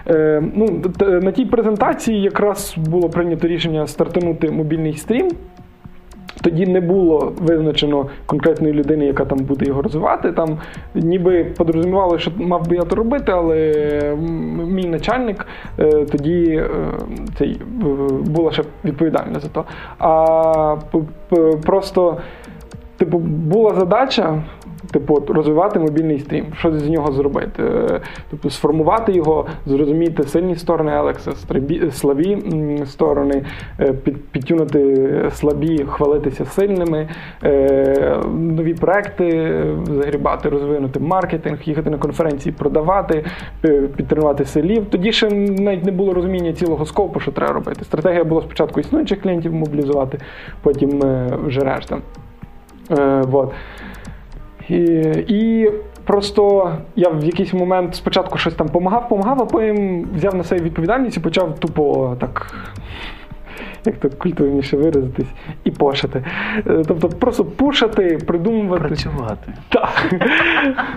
[0.07, 0.81] Е, ну,
[1.21, 5.31] На тій презентації якраз було прийнято рішення стартанути мобільний стрім.
[6.41, 10.31] Тоді не було визначено конкретної людини, яка там буде його розвивати.
[10.31, 10.57] Там
[10.95, 13.73] ніби подрозумівали, що мав би я то робити, але
[14.67, 15.45] мій начальник
[15.79, 16.69] е, тоді е,
[17.37, 17.61] цей
[18.25, 19.65] була ще відповідальна за то.
[19.99, 20.75] А
[21.65, 22.17] просто,
[22.97, 24.43] типу, була задача
[24.91, 27.63] типу, розвивати мобільний стрім, що з нього зробити.
[27.63, 31.31] Е, тобто сформувати його, зрозуміти сильні сторони Алекса,
[31.91, 31.91] слабі
[32.85, 33.43] сторони,
[33.79, 33.93] е,
[34.31, 37.07] підтюнути слабі, хвалитися сильними,
[37.43, 39.53] е, нові проекти
[39.87, 43.25] загрібати, розвинути маркетинг, їхати на конференції, продавати,
[43.95, 44.85] підтримувати селів.
[44.89, 47.83] Тоді ще навіть не було розуміння цілого скопу, що треба робити.
[47.83, 50.17] Стратегія була спочатку існуючих клієнтів мобілізувати,
[50.61, 51.01] потім
[51.47, 51.97] вже решта.
[53.21, 53.53] Вот.
[54.69, 54.75] І
[55.27, 55.71] і
[56.03, 60.61] просто я в якийсь момент спочатку щось там помагав, помагав, а потім взяв на себе
[60.61, 62.51] відповідальність і почав тупо так
[63.87, 65.27] як то культурніше виразитись,
[65.63, 66.23] і пошати.
[66.57, 68.87] Е, тобто просто пушати, придумувати.
[68.87, 69.53] Працювати.
[69.69, 70.13] Так.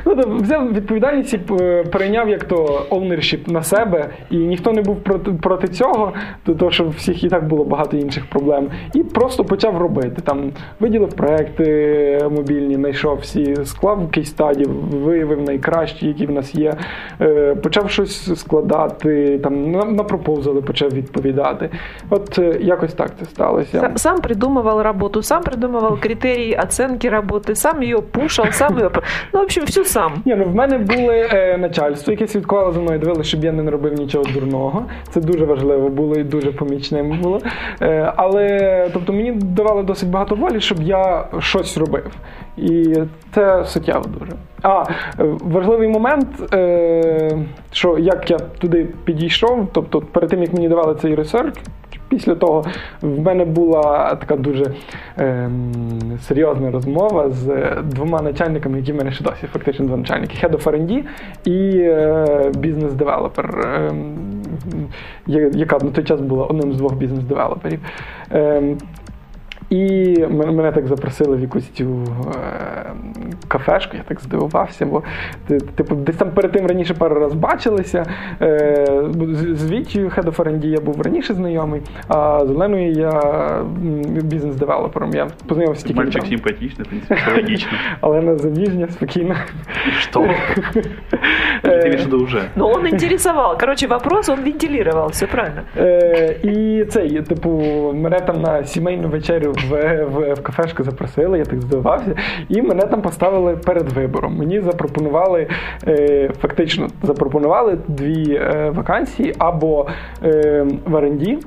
[0.06, 4.82] Ну, тобто, Взяв відповідальність і е, перейняв як то ownership на себе, і ніхто не
[4.82, 6.12] був проти проти цього,
[6.44, 8.68] тому що всіх і так було багато інших проблем.
[8.94, 10.22] І просто почав робити.
[10.24, 16.74] Там Виділив проекти мобільні, знайшов всі, склав кейстаді, виявив найкращі, які в нас є.
[17.20, 21.70] Е, почав щось складати, там на пропозали почав відповідати.
[22.10, 23.90] От як якось так це сталося.
[23.96, 28.90] Сам придумував роботу, сам придумував критерії оцінки роботи, сам її пушав, сам її...
[29.34, 30.12] Ну, в общем, всю сам.
[30.24, 33.70] Ні, ну В мене були е, начальство, яке слідкувало за мною, дивилося, щоб я не
[33.70, 34.84] робив нічого дурного.
[35.10, 37.40] Це дуже важливо було і дуже помічним було.
[37.82, 42.10] Е, але тобто мені давали досить багато волі, щоб я щось робив.
[42.56, 42.94] І
[43.34, 44.32] це суттєво дуже.
[44.62, 44.84] А
[45.40, 47.38] важливий момент, е,
[47.72, 51.54] що як я туди підійшов, тобто перед тим як мені давали цей ресерч,
[52.10, 52.64] після того
[53.02, 54.64] в мене була така дуже
[55.16, 55.72] ем,
[56.20, 60.62] серйозна розмова з двома начальниками, які в мене ще досі фактично два начальники: Head of
[60.62, 61.02] R&D
[61.44, 63.60] і е, business developer,
[65.28, 67.80] е, яка на той час була одним з двох бізнес-девелоперів.
[68.30, 68.78] Ем,
[69.70, 72.92] і мене так запросили в якусь цю е,
[73.48, 75.02] кафешку, я так здивувався, бо
[75.74, 78.04] типу, десь там перед тим раніше пару раз бачилися.
[78.42, 78.86] Е,
[79.30, 83.12] з, з Вітею Head of R&D я був раніше знайомий, а з Оленою я
[84.22, 85.14] бізнес-девелопером.
[85.14, 86.36] Я познайомився тільки Мальчик недавно.
[86.36, 87.72] симпатичный, в принципе, все логично.
[88.00, 89.36] Олена заміжня, спокійна.
[89.88, 90.20] И что?
[91.62, 92.42] Ты имеешь в виду уже?
[92.56, 93.58] Но он интересовал.
[93.58, 95.62] Короче, вопрос он вентилировал, все правильно.
[95.76, 97.50] Е, і цей, типу,
[97.94, 102.14] мене там на сімейну вечерю в, в, в кафешку запросили, я так здивувався,
[102.48, 104.36] і мене там поставили перед вибором.
[104.36, 105.46] Мені запропонували,
[105.88, 109.86] е, фактично, запропонували дві е, вакансії або
[110.24, 111.38] е, в оренді.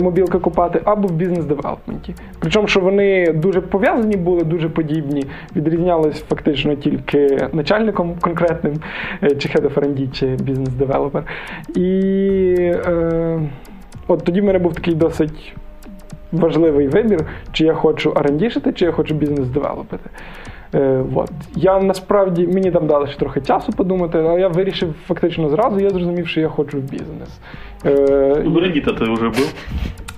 [0.00, 2.14] Мобілка купати або в бізнес-девелопменті.
[2.38, 5.24] Причому, що вони дуже пов'язані були, дуже подібні,
[5.56, 8.74] відрізнялись фактично тільки начальником конкретним,
[9.22, 11.24] е, чи head of R&D, чи бізнес-девелопер.
[11.76, 11.90] І
[12.86, 13.40] е,
[14.08, 15.54] от тоді в мене був такий досить
[16.36, 20.10] важливий вибір, чи я хочу R&D шити, чи я хочу business develop ити.
[20.74, 21.30] Е, от.
[21.56, 25.90] Я насправді мені там дали ще трохи часу подумати, але я вирішив фактично зразу, я
[25.90, 27.40] зрозумів, що я хочу в бізнес.
[27.84, 27.90] Е,
[28.44, 29.46] R&D ты уже был.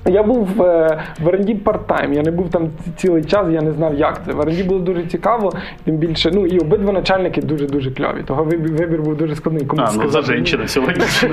[0.06, 3.94] Я був е, в R&D part-time, я не був там цілий час, я не знав,
[3.94, 4.32] як це.
[4.32, 5.52] В оренді було дуже цікаво,
[5.84, 8.22] тим більше, ну і обидва начальники дуже-дуже кльові.
[8.26, 9.64] Того вибір, вибір був дуже складний.
[9.66, 10.37] Комусь А, ну за сказати ні.
[10.37, 11.28] женщина, все логично.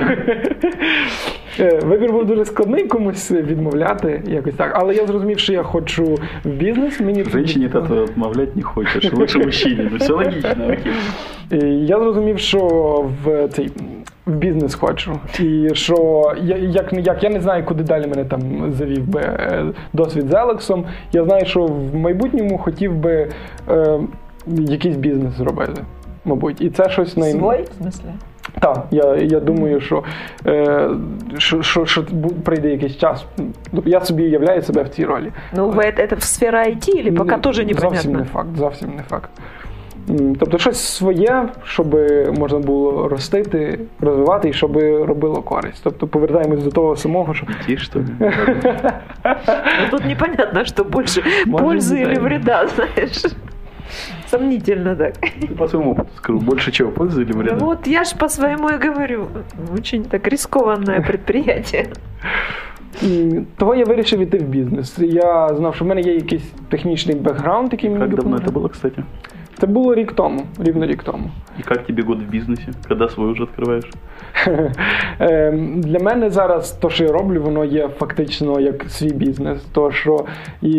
[1.60, 4.72] Е, Вибір був дуже складний комусь відмовляти, якось так.
[4.74, 6.04] Але я зрозумів, що я хочу
[6.44, 7.00] в бізнес.
[7.00, 9.12] Мені Женщине от этого отмовлять не хочешь.
[9.12, 9.88] Лучше мужчине.
[9.92, 11.86] Ну все логично, окей.
[11.86, 12.60] Я зрозумів, що
[13.24, 13.70] в цей
[14.25, 15.19] бізнес хочу.
[15.39, 19.19] І що я як не як я не знаю, куди далі мене там завів би
[19.21, 20.85] е, досвід з Елексом.
[21.11, 23.29] Я знаю, що в майбутньому хотів би
[23.69, 23.99] е,
[24.47, 25.81] якийсь бізнес зробити.
[26.25, 27.31] Мабуть, і це щось най...
[27.31, 28.11] Свой, в смысле?
[28.59, 30.03] Так, я, я думаю, що,
[30.45, 30.89] е,
[31.37, 33.25] що, що, що бу- прийде якийсь час.
[33.71, 35.31] Тобто Я собі уявляю себе в цій ролі.
[35.55, 37.89] Ну, вы это, это в сфера IT или пока Ну, тоже непонятно?
[37.95, 39.29] Зовсім не факт, зовсім не факт.
[40.09, 41.97] М, Тобто щось своє, щоб
[42.37, 45.81] можна було ростити, розвивати і щоб робило користь.
[45.83, 48.05] Тобто повертаємось до того самого, що Идти, что ли?
[49.23, 52.21] Ну, тут непонятно, что больше Может, пользы не или знаю.
[52.21, 53.25] вреда, знаешь.
[54.27, 55.13] Сомнительно так.
[55.57, 57.55] По своему опыту скажу, больше чего, пользы или вреда?
[57.59, 59.27] Ну Вот я ж по своему и говорю.
[59.73, 61.85] Очень так рискованное предприятие.
[63.03, 64.99] м, того я вирішив іти в бізнес.
[64.99, 68.43] Я знав, що в мене є якийсь технічний бекграунд, який мені Как давно допоможе.
[68.43, 69.03] это было, кстати?
[69.58, 71.30] Це було рік тому, рівно рік тому.
[71.58, 72.72] И как тебе год в бизнесе?
[72.88, 73.90] Когда свой уже открываешь?
[75.18, 79.62] Ем, Для мене зараз те, що я роблю, воно є фактично як свій бізнес.
[79.72, 80.24] То що
[80.62, 80.70] і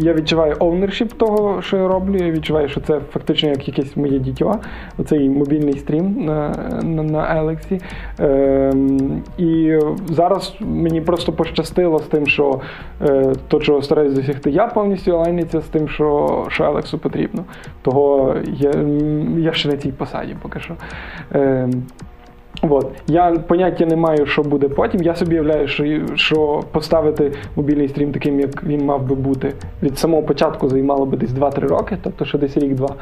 [0.00, 2.16] я відчуваю ownership того, що я роблю.
[2.16, 4.58] Я відчуваю, що це фактично як якесь моє дітьо,
[4.98, 6.48] оцей мобільний stream на,
[6.82, 7.80] на, на Елексі.
[8.18, 12.60] Ем, і зараз мені просто пощастило з тим, що
[13.02, 17.44] е, то, чого стараюсь досягти, я повністю align иться з тим, що, що Елексу потрібно.
[17.82, 18.19] Того
[18.58, 18.70] я,
[19.38, 20.74] я ще на цій посаді поки що.
[21.34, 21.68] Е,
[22.62, 22.86] От.
[23.06, 25.02] Я поняття не маю, що буде потім.
[25.02, 29.52] Я собі уявляю, що, що поставити мобільний стрім таким, як він мав би бути
[29.82, 32.94] від самого початку займало би десь 2-3 роки, тобто ще десь рік-два.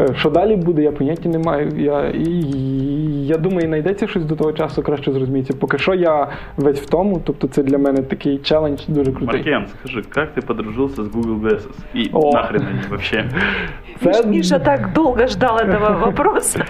[0.00, 1.68] Е, Що далі буде, я поняття не маю.
[1.76, 5.54] Я, і, і- я думаю, знайдеться щось до того часу, краще зрозуміється.
[5.60, 9.26] Поки що я весь в тому, тобто це для мене такий челендж дуже крутий.
[9.36, 11.68] Маркиан, скажи, як ти подружився з Google Glasses?
[11.94, 12.32] І О.
[12.32, 13.24] нахрен они вообще?
[14.02, 15.58] Це- Міша так довго ждала.
[15.62, 16.64] этого вопроса.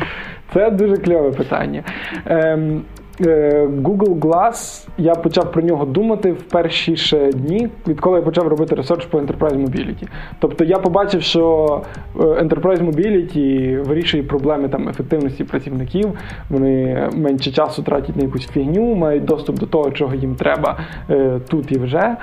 [0.55, 1.83] Це дуже кльове питання.
[2.27, 2.83] Ем,
[3.21, 8.75] Google Glass, я почав про нього думати в перші ще дні, відколи я почав робити
[8.75, 10.09] research по Enterprise Mobility.
[10.39, 11.83] Тобто я побачив, що
[12.17, 16.13] е, Enterprise Mobility вирішує проблеми там, ефективності працівників,
[16.51, 20.79] вони менше часу тратять на якусь фігню, мають доступ до того, чого їм треба
[21.11, 22.17] е, тут і вже.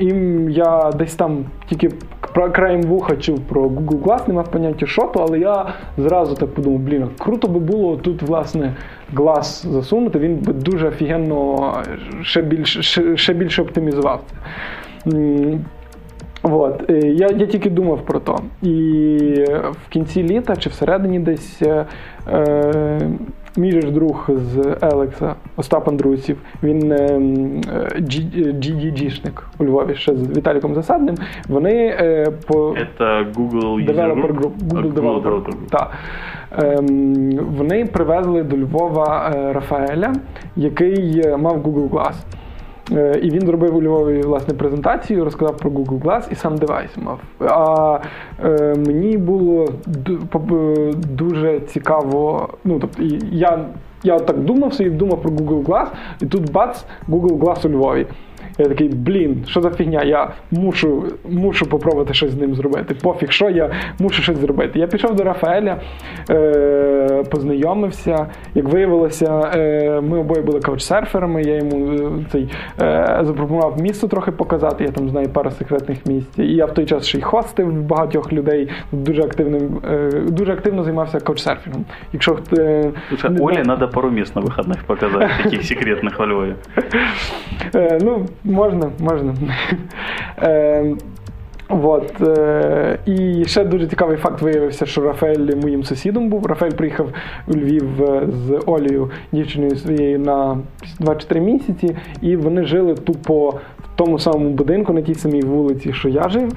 [0.00, 0.14] І
[0.48, 1.90] я десь там тільки
[2.34, 5.66] про краєм вуха чув про Google Glass, не мав поняття, то, але я
[5.98, 8.74] зразу так подумав, блін, круто би було тут, власне,
[9.14, 11.72] глаз засунути, він би дуже офігенно
[12.22, 14.34] ще більше, ще, ще більше оптимізував це.
[16.42, 18.38] От, е, я, я тільки думав про то.
[18.62, 19.44] І
[19.86, 21.86] в кінці літа чи всередині десь е,
[22.32, 23.10] е,
[23.58, 30.16] мій же друг з Елекса, Остап Андрусів, він е, м, е, GDG-шник у Львові ще
[30.16, 31.14] з Віталіком Засадним.
[31.48, 34.50] Вони е, по Це Google Developer Group.
[34.68, 35.90] Google Developer Так.
[36.58, 40.12] Ем, вони привезли до Львова е, Рафаеля,
[40.56, 42.14] який е, мав Google Glass.
[42.92, 46.90] Е, І він зробив у Львові власне презентацію, розказав про Google Glass і сам девайс
[46.96, 47.20] мав.
[47.40, 47.98] А
[48.44, 49.66] е, мені було
[50.08, 52.48] е, дуже цікаво.
[52.64, 53.64] Ну, тобто, я,
[54.02, 55.86] я так думав собі, думав про Google Glass,
[56.20, 58.06] і тут бац, Google Glass у Львові.
[58.57, 60.03] Я такий, блін, що за фігня?
[60.03, 62.95] Я мушу, мушу попробувати щось з ним зробити.
[63.03, 64.79] Пофіг, що я мушу щось зробити.
[64.79, 65.77] Я пішов до Рафаеля,
[66.29, 68.27] е, познайомився.
[68.55, 71.41] Як виявилося, е, ми обоє були каучсерферами.
[71.43, 72.49] Я йому е, цей
[72.81, 74.83] е, запропонував місто трохи показати.
[74.83, 76.39] Я там знаю пару секретних місць.
[76.39, 78.69] І я в той час ще й хостив багатьох людей.
[78.91, 81.85] Дуже активним, е, дуже активно займався каучсерфінгом.
[82.13, 86.27] Якщо е, Слушай, не Оле знаю- надо пару мест на выходных показать, таких секретных во
[86.27, 86.55] Львове.
[87.75, 89.34] Е, ну, можна, можна.
[90.42, 90.96] Е,
[91.70, 96.46] От Е, і ще дуже цікавий факт виявився, що Рафаель моїм сусідом був.
[96.46, 97.08] Рафаель приїхав
[97.46, 100.58] у Львів е, з Олею, дівчиною своєю, на
[101.00, 103.54] 2-3 місяці, і вони жили тупо
[103.98, 106.52] тому самому будинку, на тій самій вулиці, що я жив.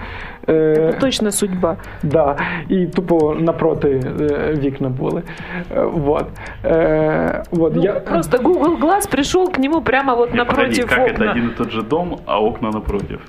[0.50, 1.78] Е, Это точно судьба.
[2.04, 2.36] Да,
[2.70, 5.22] і тупо напроти е, вікна були.
[5.72, 6.26] Е, вот.
[6.66, 7.94] Е, вот, Ну, я...
[7.94, 11.52] Просто Google Glass пришел к нему прямо вот Не, погоди, напротив как это один и
[11.58, 13.20] тот же дом, а окна напротив?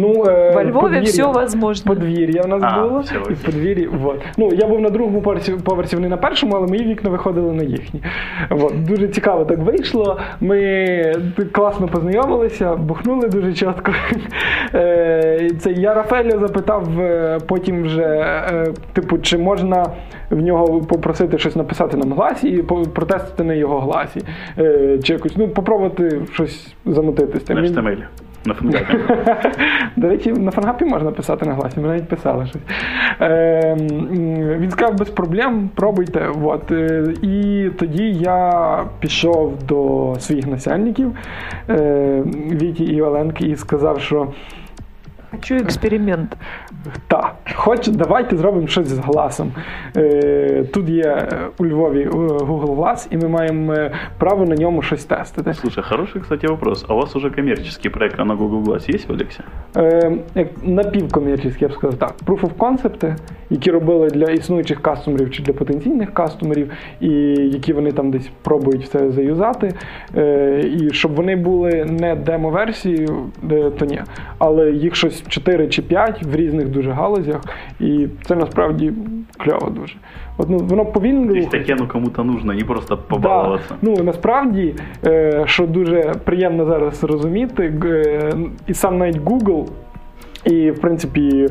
[0.00, 1.94] Ну, е, Во Львові подвір'я- все возможно.
[1.94, 3.86] Подвір'я в нас А, було, все, і в подвір'ї.
[3.86, 4.20] Вот.
[4.36, 7.62] Ну, я був на другому поверсі, поверсі, вони на першому, але мої вікна виходили на
[7.62, 8.02] їхні.
[8.50, 8.84] Вот.
[8.84, 10.18] Дуже цікаво так вийшло.
[10.40, 11.12] Ми
[11.52, 13.92] класно познайомилися, бухнули дуже чітко.
[14.74, 18.26] Е, Це я Рафаеля запитав е, потім вже,
[18.92, 19.86] типу, чи можна
[20.30, 24.20] в нього попросити щось написати на Glass і і по- протестити на його Glass і.
[25.02, 27.56] Чи якось, ну, попробувати щось замутити з тим.
[28.44, 28.88] На фундамент.
[29.96, 32.62] до речі, на фангапі можна писати на Glass і, ми навіть писали щось.
[33.20, 33.76] Е,
[34.58, 36.28] він сказав без проблем, пробуйте.
[36.42, 36.70] От.
[36.70, 41.16] Е, І тоді я пішов до своїх начальників
[41.68, 42.22] е,
[42.52, 44.28] Віті і Оленки і сказав, що
[45.30, 46.36] Хочу експеримент.
[47.08, 49.52] Так, хоч давайте зробимо щось з гласом.
[49.96, 51.28] Е, тут є е,
[51.58, 53.74] у Львові е, Google Glass, і ми маємо
[54.18, 55.54] право на ньому щось тестити.
[55.54, 56.84] Слушай, хороший, кстати, вопрос.
[56.88, 59.42] А у вас уже коммерческий проект на Google Glass есть в Алексе?
[60.34, 62.14] Як напівкомерційські, я б сказав так.
[62.26, 63.16] Proof of concept,
[63.50, 67.10] які робили для існуючих кастомерів чи для потенційних кастомерів, і
[67.52, 69.72] які вони там десь пробують все заюзати.
[70.64, 73.30] І щоб вони були не демо-версією,
[73.78, 74.02] то ні.
[74.38, 77.40] Але їх щось 4 чи 5 в різних дуже галузях,
[77.80, 78.92] і це насправді
[79.38, 79.94] кльово дуже.
[80.36, 82.98] От, ну, воно повільно Десь таке, ну кому-то нужно, і просто
[83.68, 83.76] Да.
[83.82, 84.74] Ну насправді,
[85.06, 88.32] е, що дуже приємно зараз розуміти, е,
[88.66, 89.66] і сам навіть Google.
[90.48, 91.48] І, в принципі,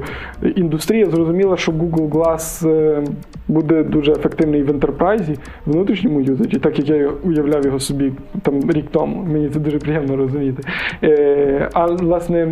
[0.56, 3.04] індустрія зрозуміла, що Google Glass е,
[3.48, 5.34] буде дуже ефективний в ентерпрайзі,
[5.66, 9.24] в внутрішньому юзаджі, так як я уявляв його собі там рік тому.
[9.24, 10.64] Мені це дуже приємно розуміти.
[11.04, 12.48] Е, А власне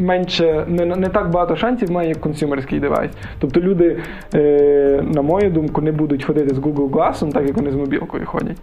[0.00, 3.10] менше, не, не так багато шансів має як консюмерський девайс.
[3.38, 3.96] Тобто люди,
[4.34, 8.26] е, на мою думку, не будуть ходити з Google Glass, так як вони з мобілкою
[8.26, 8.56] ходять.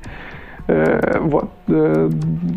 [0.69, 1.45] Е, вот.
[1.69, 2.09] е,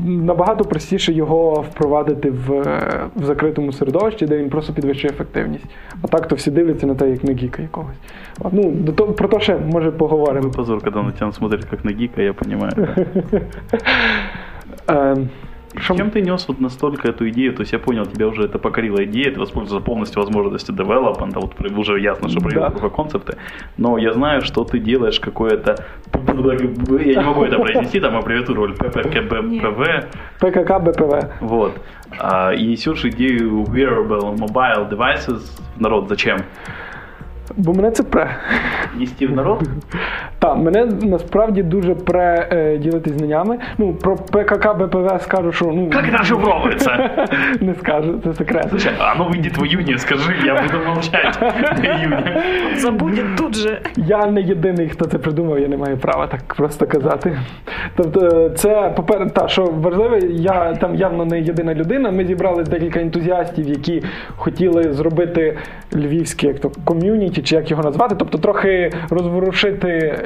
[0.06, 2.80] набагато простіше його впровадити в, е,
[3.16, 5.64] в закритому середовищі, де він просто підвищує ефективність.
[6.02, 7.96] А так то всі дивляться на те, як на гіка якогось.
[8.40, 10.46] От, ну, до того, про то ще може поговоримо.
[10.46, 12.88] Ну, позор, коли на тебе смотрит як на гіка, я понимаю.
[15.80, 17.52] Що- Чем ты нес вот настолько эту идею?
[17.52, 21.54] То есть я понял, тебя уже это покорила идея, ты воспользовался полностью возможностью девелопмента, вот
[21.78, 22.88] уже ясно, что привел Да.
[22.88, 23.36] концепты,
[23.78, 25.74] но я знаю, что ты делаешь какое-то,
[26.14, 30.06] я не могу это произнести, там аббревиатуру ППКБПВ,
[30.40, 31.24] ПКК БПВ.
[31.40, 31.72] вот,
[32.18, 35.40] а, и несешь идею wearable mobile devices
[35.76, 36.08] в народ.
[36.08, 36.38] Зачем?
[37.57, 38.35] Бо мене це пре.
[38.99, 39.61] Нести в народ?
[40.39, 43.57] Так, мене насправді дуже пре е, ділитись знаннями.
[43.77, 47.09] Ну, про ПКК БПВ скажу, що ну Как это ошифровывается?
[47.61, 48.65] не скажу, це секрет.
[48.69, 51.39] Слушай, а оно выйдет в июне, скажи, я буду молчать
[51.75, 52.43] до июня.
[52.77, 53.81] Забудет тут же.
[53.97, 57.37] Я не єдиний, хто це придумав, я не маю права так просто казати.
[57.95, 62.11] Тобто, це поперед, та що важливе, я там явно не єдина людина.
[62.11, 64.03] Ми зібрали декілька ентузіастів, які
[64.35, 65.57] хотіли зробити
[65.95, 70.18] львівське як то ком'юніті, чи як його назвати, тобто трохи розворушити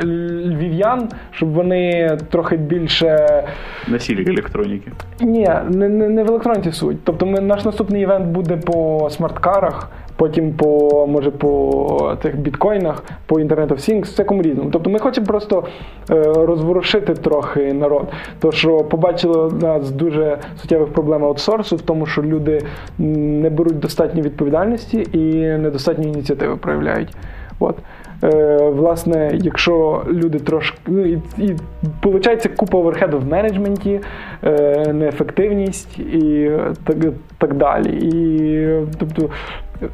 [0.45, 3.43] львів'ян, щоб вони трохи більше.
[3.89, 4.93] Насілі електроніки.
[5.21, 7.05] Ні, не, не в електроніці суть.
[7.05, 9.91] Тобто ми, наш наступний івент буде по смарткарах,
[10.21, 14.71] потім по може по цих біткоїнах, по Internet of Things, всякому різному.
[14.71, 15.65] Тобто ми хочемо просто
[16.11, 18.09] е, розворушити трохи народ.
[18.41, 22.63] То що побачили нас дуже суттєвих проблем аутсорсу в тому, що люди
[22.99, 25.19] не беруть достатньо відповідальності і
[25.59, 27.17] недостатньо ініціативи проявляють.
[27.59, 27.77] От.
[28.25, 30.79] Е, власне, якщо люди трошки.
[30.87, 31.57] Ну, і, і
[32.03, 34.01] виходить купа оверхеду в менеджменті,
[34.45, 36.51] е, неефективність і
[36.85, 36.97] так,
[37.39, 37.91] так далі.
[37.91, 38.69] І
[38.99, 39.31] тобто.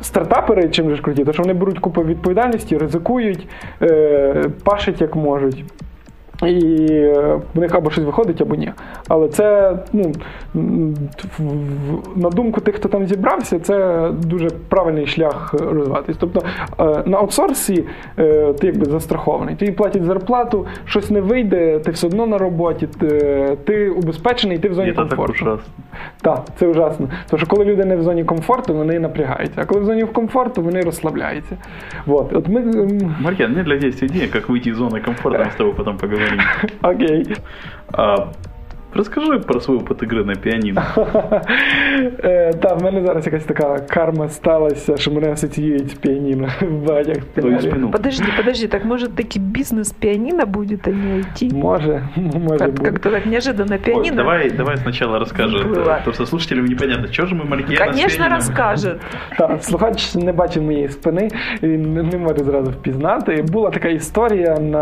[0.03, 3.49] Стартапери чим же ж круті, то що вони беруть купу відповідальності, ризикують,
[3.83, 5.65] е, пашуть як можуть.
[6.48, 8.72] І е, в них або щось виходить, або ні.
[9.08, 10.12] Але це, ну,
[10.56, 10.94] м,
[11.38, 16.18] в- в- на думку тих, хто там зібрався, це дуже правильний шлях розвиватись.
[16.20, 16.42] Тобто
[16.80, 17.84] е, на аутсорсі
[18.20, 19.56] е, ти якби застрахований.
[19.56, 24.70] Тобі платять зарплату, щось не вийде, ти все одно на роботі, ти, ти убезпечений, ти
[24.70, 25.34] в зоні Это так комфорту.
[25.34, 25.74] ужасно.
[26.22, 27.08] Так, це ужасно.
[27.30, 29.62] Тому що коли люди не в зоні комфорту, вони напрягаються.
[29.62, 31.58] А коли в зоні комфорту, вони розслабляються.
[32.08, 32.62] От, от ми.
[32.62, 35.74] м, Марьян, мне для тебя есть идея, как выйти из зоны комфорта, мы с тобой
[35.74, 36.41] потом поговорим.
[36.83, 37.37] Окей.
[38.96, 40.82] А, расскажи про свой опыт игры на пианино.
[42.24, 46.88] Е, Та, в мене зараз якась така карма сталася, що мене асоціюють з піаніно в
[46.88, 47.26] багатьох Твою
[47.58, 47.62] сценаріях.
[47.62, 47.92] спину.
[47.92, 51.54] Подожди, подожди, так может таки бизнес пианино будет, а не IT?
[51.54, 52.92] Може, може Как- бути.
[52.92, 54.16] Как-то так неожиданно Ой, пианино.
[54.16, 55.84] давай, давай сначала расскажет, Было.
[55.84, 58.36] э, потому что слушателям непонятно, что же мы Марьяна с Конечно, пианино?
[58.36, 58.98] расскажет.
[59.38, 61.28] Так, слухач не бачив моєї спини,
[61.64, 63.46] він не не може зразу впізнати.
[63.52, 64.82] Була така історія на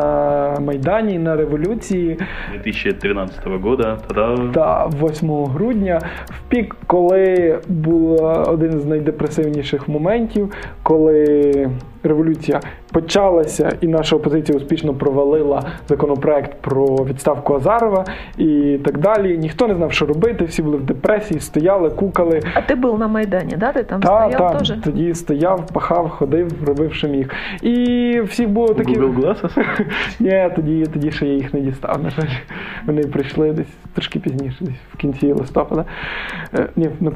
[0.59, 2.17] Майдані, на революції.
[2.51, 10.52] 2013 года, Тогда Та 8 грудня, в пік, коли був один з найдепресивніших моментів,
[10.82, 11.70] коли
[12.03, 12.59] революція
[12.91, 18.05] почалася, і наша опозиція успішно провалила законопроект про відставку Азарова
[18.38, 19.38] і так далі.
[19.38, 22.41] Ніхто не знав, що робити, всі були в депресії, стояли, кукали.
[22.53, 23.71] А ты был на Майдане, да?
[23.73, 24.82] Ты там Та, стоял та, тоже?
[24.84, 27.30] тоді стояв, пахав, ходив, робив, що міг.
[27.61, 28.93] І всіх було такі.
[28.99, 29.86] Google Glasses.
[30.19, 32.03] Ні, тоді, тоді ще я їх не дістав.
[32.03, 32.30] На жаль,
[32.88, 35.86] вони прийшли десь трошки пізніше, десь в кінці листопада.
[36.59, 37.11] Е, ні, на-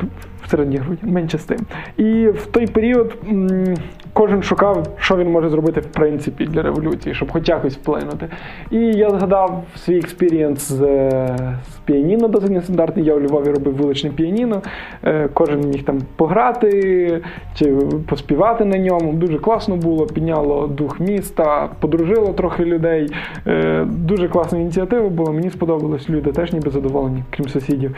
[0.45, 1.59] в середині грудня, менше з тим.
[1.97, 3.75] І в той період м,
[4.18, 8.28] кожен шукав, що він може зробити в принципі для революції, щоб хоч якось вплинути.
[8.70, 13.04] І я згадав свій experience з, е, з піаніно, досить нестандартний.
[13.04, 14.62] Я у Львові робив вуличне піаніно.
[15.04, 17.22] Е, Кожен міг там пограти
[17.54, 17.76] чи
[18.08, 19.12] поспівати на ньому.
[19.12, 23.10] Дуже класно було, підняло дух міста, подружило трохи людей.
[23.46, 25.32] Е, Дуже класна ініціатива була.
[25.32, 26.10] Мені сподобалось.
[26.10, 27.94] Люди теж ніби задоволені, крім сусідів.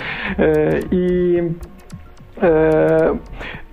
[0.90, 1.42] І
[2.42, 3.12] Е,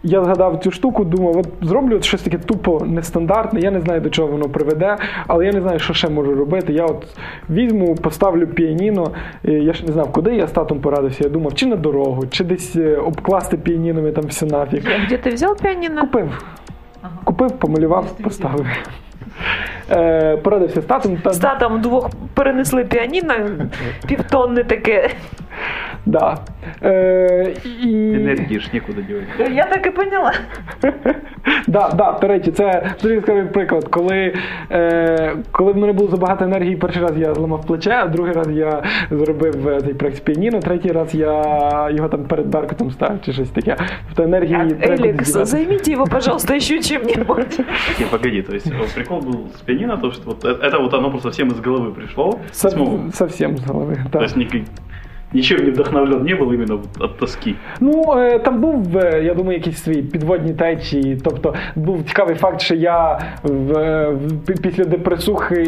[0.04, 3.60] я згадав цю штуку, думав, от зроблю от щось таке тупо нестандартне.
[3.60, 4.98] Я не знаю, до чого воно приведе,
[5.28, 6.74] але я не знаю, що ще можу робити.
[6.74, 7.06] Я от
[7.50, 9.12] візьму, поставлю піаніно.
[9.44, 11.24] Я ж не знав, куди я з татом порадився.
[11.24, 14.84] Я думав, чи на дорогу, чи десь е, обкласти піанінами там все нафіг.
[14.96, 16.02] А где ты взял пианино?
[16.02, 16.46] Купив.
[17.24, 18.66] Купив, помалював, поставив.
[19.92, 21.18] Е, Порадився з татом.
[21.18, 23.34] Та, З татом двох перенесли піаніно,
[24.08, 25.10] півтонни таке.
[26.06, 26.38] Да.
[26.83, 27.87] Е, і...
[27.89, 29.53] Энергии ж некуда девать.
[29.55, 30.33] Я так і поняла.
[31.67, 33.89] Да, да, до речі, це дуже цікавий приклад.
[33.89, 34.35] Коли,
[34.71, 38.51] е, коли в мене було забагато енергії, перший раз я зламав плече, а другий раз
[38.51, 43.19] я зробив е, цей проект з піаніно, третій раз я його там перед Беркутом ставив
[43.25, 43.77] чи щось таке.
[44.09, 45.45] Тобто енергії треба кудись Эликс, дівати.
[45.45, 47.59] займите его, пожалуйста, еще чем-нибудь.
[48.01, 50.95] Не, погоди, то есть э, прикол был с пианино, то, что вот э- это вот
[50.95, 52.39] оно просто всем из головы пришло.
[52.53, 53.13] Со- Самому.
[53.13, 53.97] Совсем з голови.
[54.05, 54.23] То Так.
[54.23, 54.65] есть ни-
[55.34, 57.56] ничем не вдохновлен не был именно вот от тоски.
[57.80, 61.18] Ну, е, там був, е, я думаю, якісь свої підводні течії.
[61.24, 65.62] Тобто був цікавий факт, що я в, е, в- після депресухи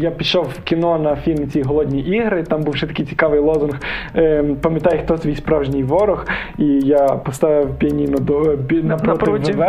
[0.00, 2.42] я пішов в кіно на фільм ці голодні ігри.
[2.42, 3.74] Там був ще такий цікавий лозунг.
[4.60, 6.26] Пам'ятай, хто твій справжній ворог.
[6.58, 9.18] І я поставив піаніно до напроти.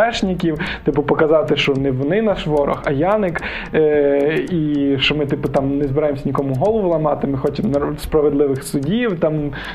[0.08, 3.42] ВВшників, типу, показати, що не вони наш ворог, а Яник.
[4.52, 7.68] І що ми, типу, там не збираємося нікому голову ламати, ми хочемо
[7.98, 9.29] справедливих судів, там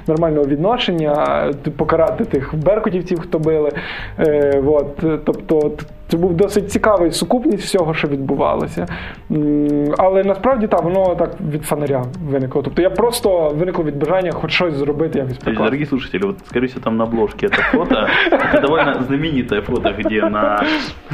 [0.07, 3.71] нормального відношення, е, покарати тих беркутівців, хто били.
[4.19, 5.71] Е, от, тобто,
[6.08, 8.86] це був досить цікавий сукупність всього, що відбувалося.
[9.30, 12.62] М, Але насправді так, воно так від фонаря виникло.
[12.62, 15.64] Тобто я просто виникло від бажання хоч щось зробити якось То есть, прикласти.
[15.70, 18.06] дорогие слушатели, вот, скорее всего, там на обложке это фото.
[18.32, 20.64] Это довольно знаменитое фото, где на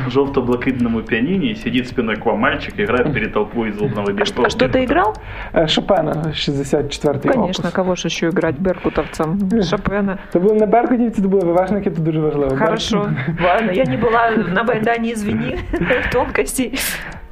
[0.08, 4.48] желто-блакитном пианине сидит спиной к вам мальчик и играет перед толпой злобного А, что- а
[4.50, 5.14] что ты играл?
[5.54, 7.74] Е, Шопена, 64-й Конечно, опус.
[7.74, 9.38] кого же еще играть беркутовцам?
[9.70, 10.18] Шопена.
[10.32, 12.56] Це були не беркутівці, це були ВВшники, це дуже важливо.
[12.58, 13.10] Хорошо.
[13.44, 15.59] Ладно, я не была на Майдане, извини,
[16.11, 16.73] тонкостей.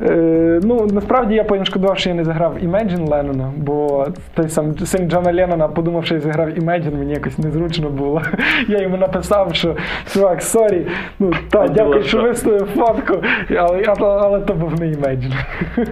[0.03, 4.79] Е, ну, насправді я потім шкодував, що я не заграв Imagine Леннона, бо той сам
[4.79, 8.23] син Джона Леннона подумав, що я заграв Imagine, мені якось незручно було.
[8.69, 9.77] Я йому написав, що
[10.13, 10.87] чувак, сорі,
[11.19, 12.23] ну та, Ну, дякую, було що що?
[12.23, 13.15] виставив фотку,
[13.59, 15.35] але, але, але то був не Imagine.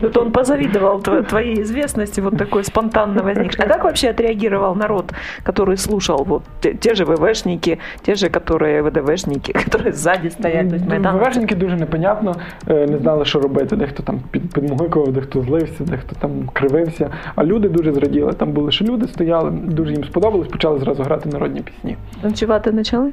[0.00, 3.64] Вот он позавидовал тво- твоей известности, вот такой спонтанно возникшей.
[3.64, 5.12] А как вообще отреагировал народ,
[5.44, 10.76] который слушал вот те, те же ВВшники, те же, которые ВДВшники, которые сзади стоят, то
[10.76, 11.18] есть Майдан?
[11.18, 12.34] ВВшники дуже непонятно,
[12.68, 13.75] е, не знали, що робити.
[13.75, 17.09] Дехто там під, підмугикував, дехто злився, дехто там кривився.
[17.35, 18.33] А люди дуже зраділи.
[18.33, 21.97] Там були ще люди, стояли, дуже їм сподобалось, почали зразу грати народні пісні.
[22.21, 23.11] Танцювати почали?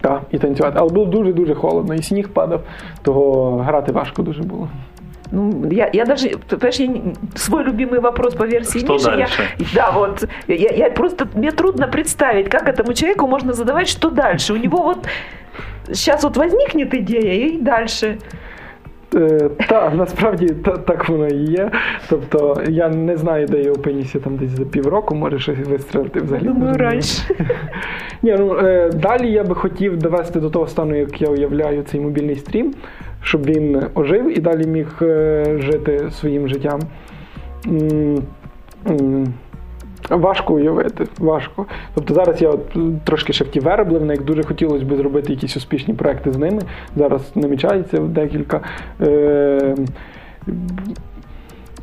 [0.00, 0.76] Так, і танцювати.
[0.80, 2.60] Але було дуже-дуже холодно, і сніг падав,
[3.02, 4.68] того грати важко дуже було.
[5.34, 6.88] Ну, я, я даже, понимаешь, я
[7.34, 11.88] свой любимый вопрос по версии Что Миши, я- да, вот, я, я просто, мне трудно
[11.88, 14.52] представить, как этому человеку можно задавать, что дальше.
[14.52, 14.98] У него вот
[15.92, 18.18] сейчас вот возникнет идея и дальше.
[19.14, 21.70] Е, так, насправді та, так воно і є.
[22.08, 26.46] Тобто я не знаю, де я опинюся там десь за півроку, може щось вистрелити взагалі.
[26.46, 27.22] Думаю, раньше.
[28.22, 32.00] Ні, ну е, далі я би хотів довести до того стану, як я уявляю цей
[32.00, 32.74] мобільний стрім,
[33.22, 36.80] щоб він ожив і далі міг е, жити своїм життям.
[40.11, 41.65] М, м, Важко уявити, важко.
[41.95, 45.33] Тобто зараз я от м, трошки ще в ті вереблив, як дуже хотілося б зробити
[45.33, 46.61] якісь успішні проекти з ними.
[46.95, 48.61] Зараз намічається декілька.
[49.01, 49.75] Е,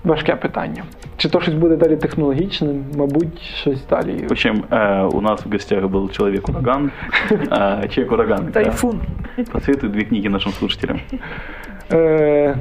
[0.05, 0.83] важке питання.
[1.17, 2.85] Чи то щось буде далі технологічним?
[2.97, 4.27] Мабуть, щось далі.
[4.29, 6.91] В общем, э, у нас в гостях был человек-ураган.
[7.31, 8.45] э, Человек-ураган.
[8.45, 8.51] да.
[8.63, 9.01] Тайфун.
[9.53, 11.01] Посоветуй две книги нашим слушателям.
[11.93, 12.57] Е,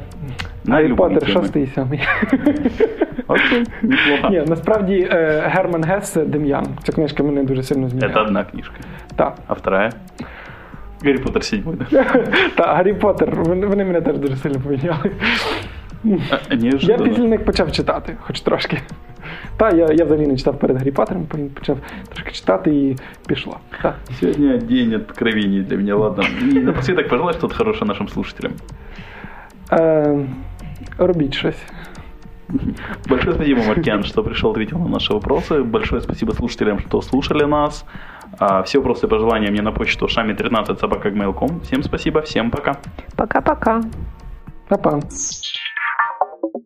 [0.65, 1.33] На Гаррі любые Поттер, темы.
[1.33, 1.99] шостий і сьомий.
[3.27, 4.29] Окей, неплохо.
[4.29, 6.65] Ні, насправді е, Герман Гессе Дем'ян.
[6.83, 8.21] Ця книжка мене дуже сильно Это змінила.
[8.21, 8.75] одна книжка.
[9.15, 9.35] Так.
[9.47, 9.91] А вторая?
[11.03, 12.03] Гарри Поттер седьмой, да?
[12.55, 15.11] Та Гаррі Поттер, вони, вони мене теж дуже сильно поміняли.
[16.05, 17.03] А, Я Неожиданно.
[17.09, 18.81] після них почав читати, хоч трошки.
[19.57, 21.77] Та, я, я взагалі не читав перед Гаррі Поттером, потім почав
[22.09, 22.97] трошки читати і
[23.27, 23.57] пішло.
[23.81, 23.95] Так.
[24.19, 26.23] Сегодня день откровений для меня, ладно.
[26.41, 28.51] И напоследок пожелай что-то хорошее нашим слушателям.
[29.71, 30.27] Е,
[30.97, 31.63] робіть щось.
[33.09, 35.63] Большое спасибо, Маркиан, что пришел, ответил на наши вопросы.
[35.63, 37.85] Большое спасибо слушателям, что слушали нас.
[38.39, 41.59] А, Все вопросы и пожелания мне на почту шами 13 собакагmail.com.
[41.61, 42.75] Всем спасибо, всем пока.
[43.15, 43.81] Пока-пока.
[44.67, 44.99] Па-па.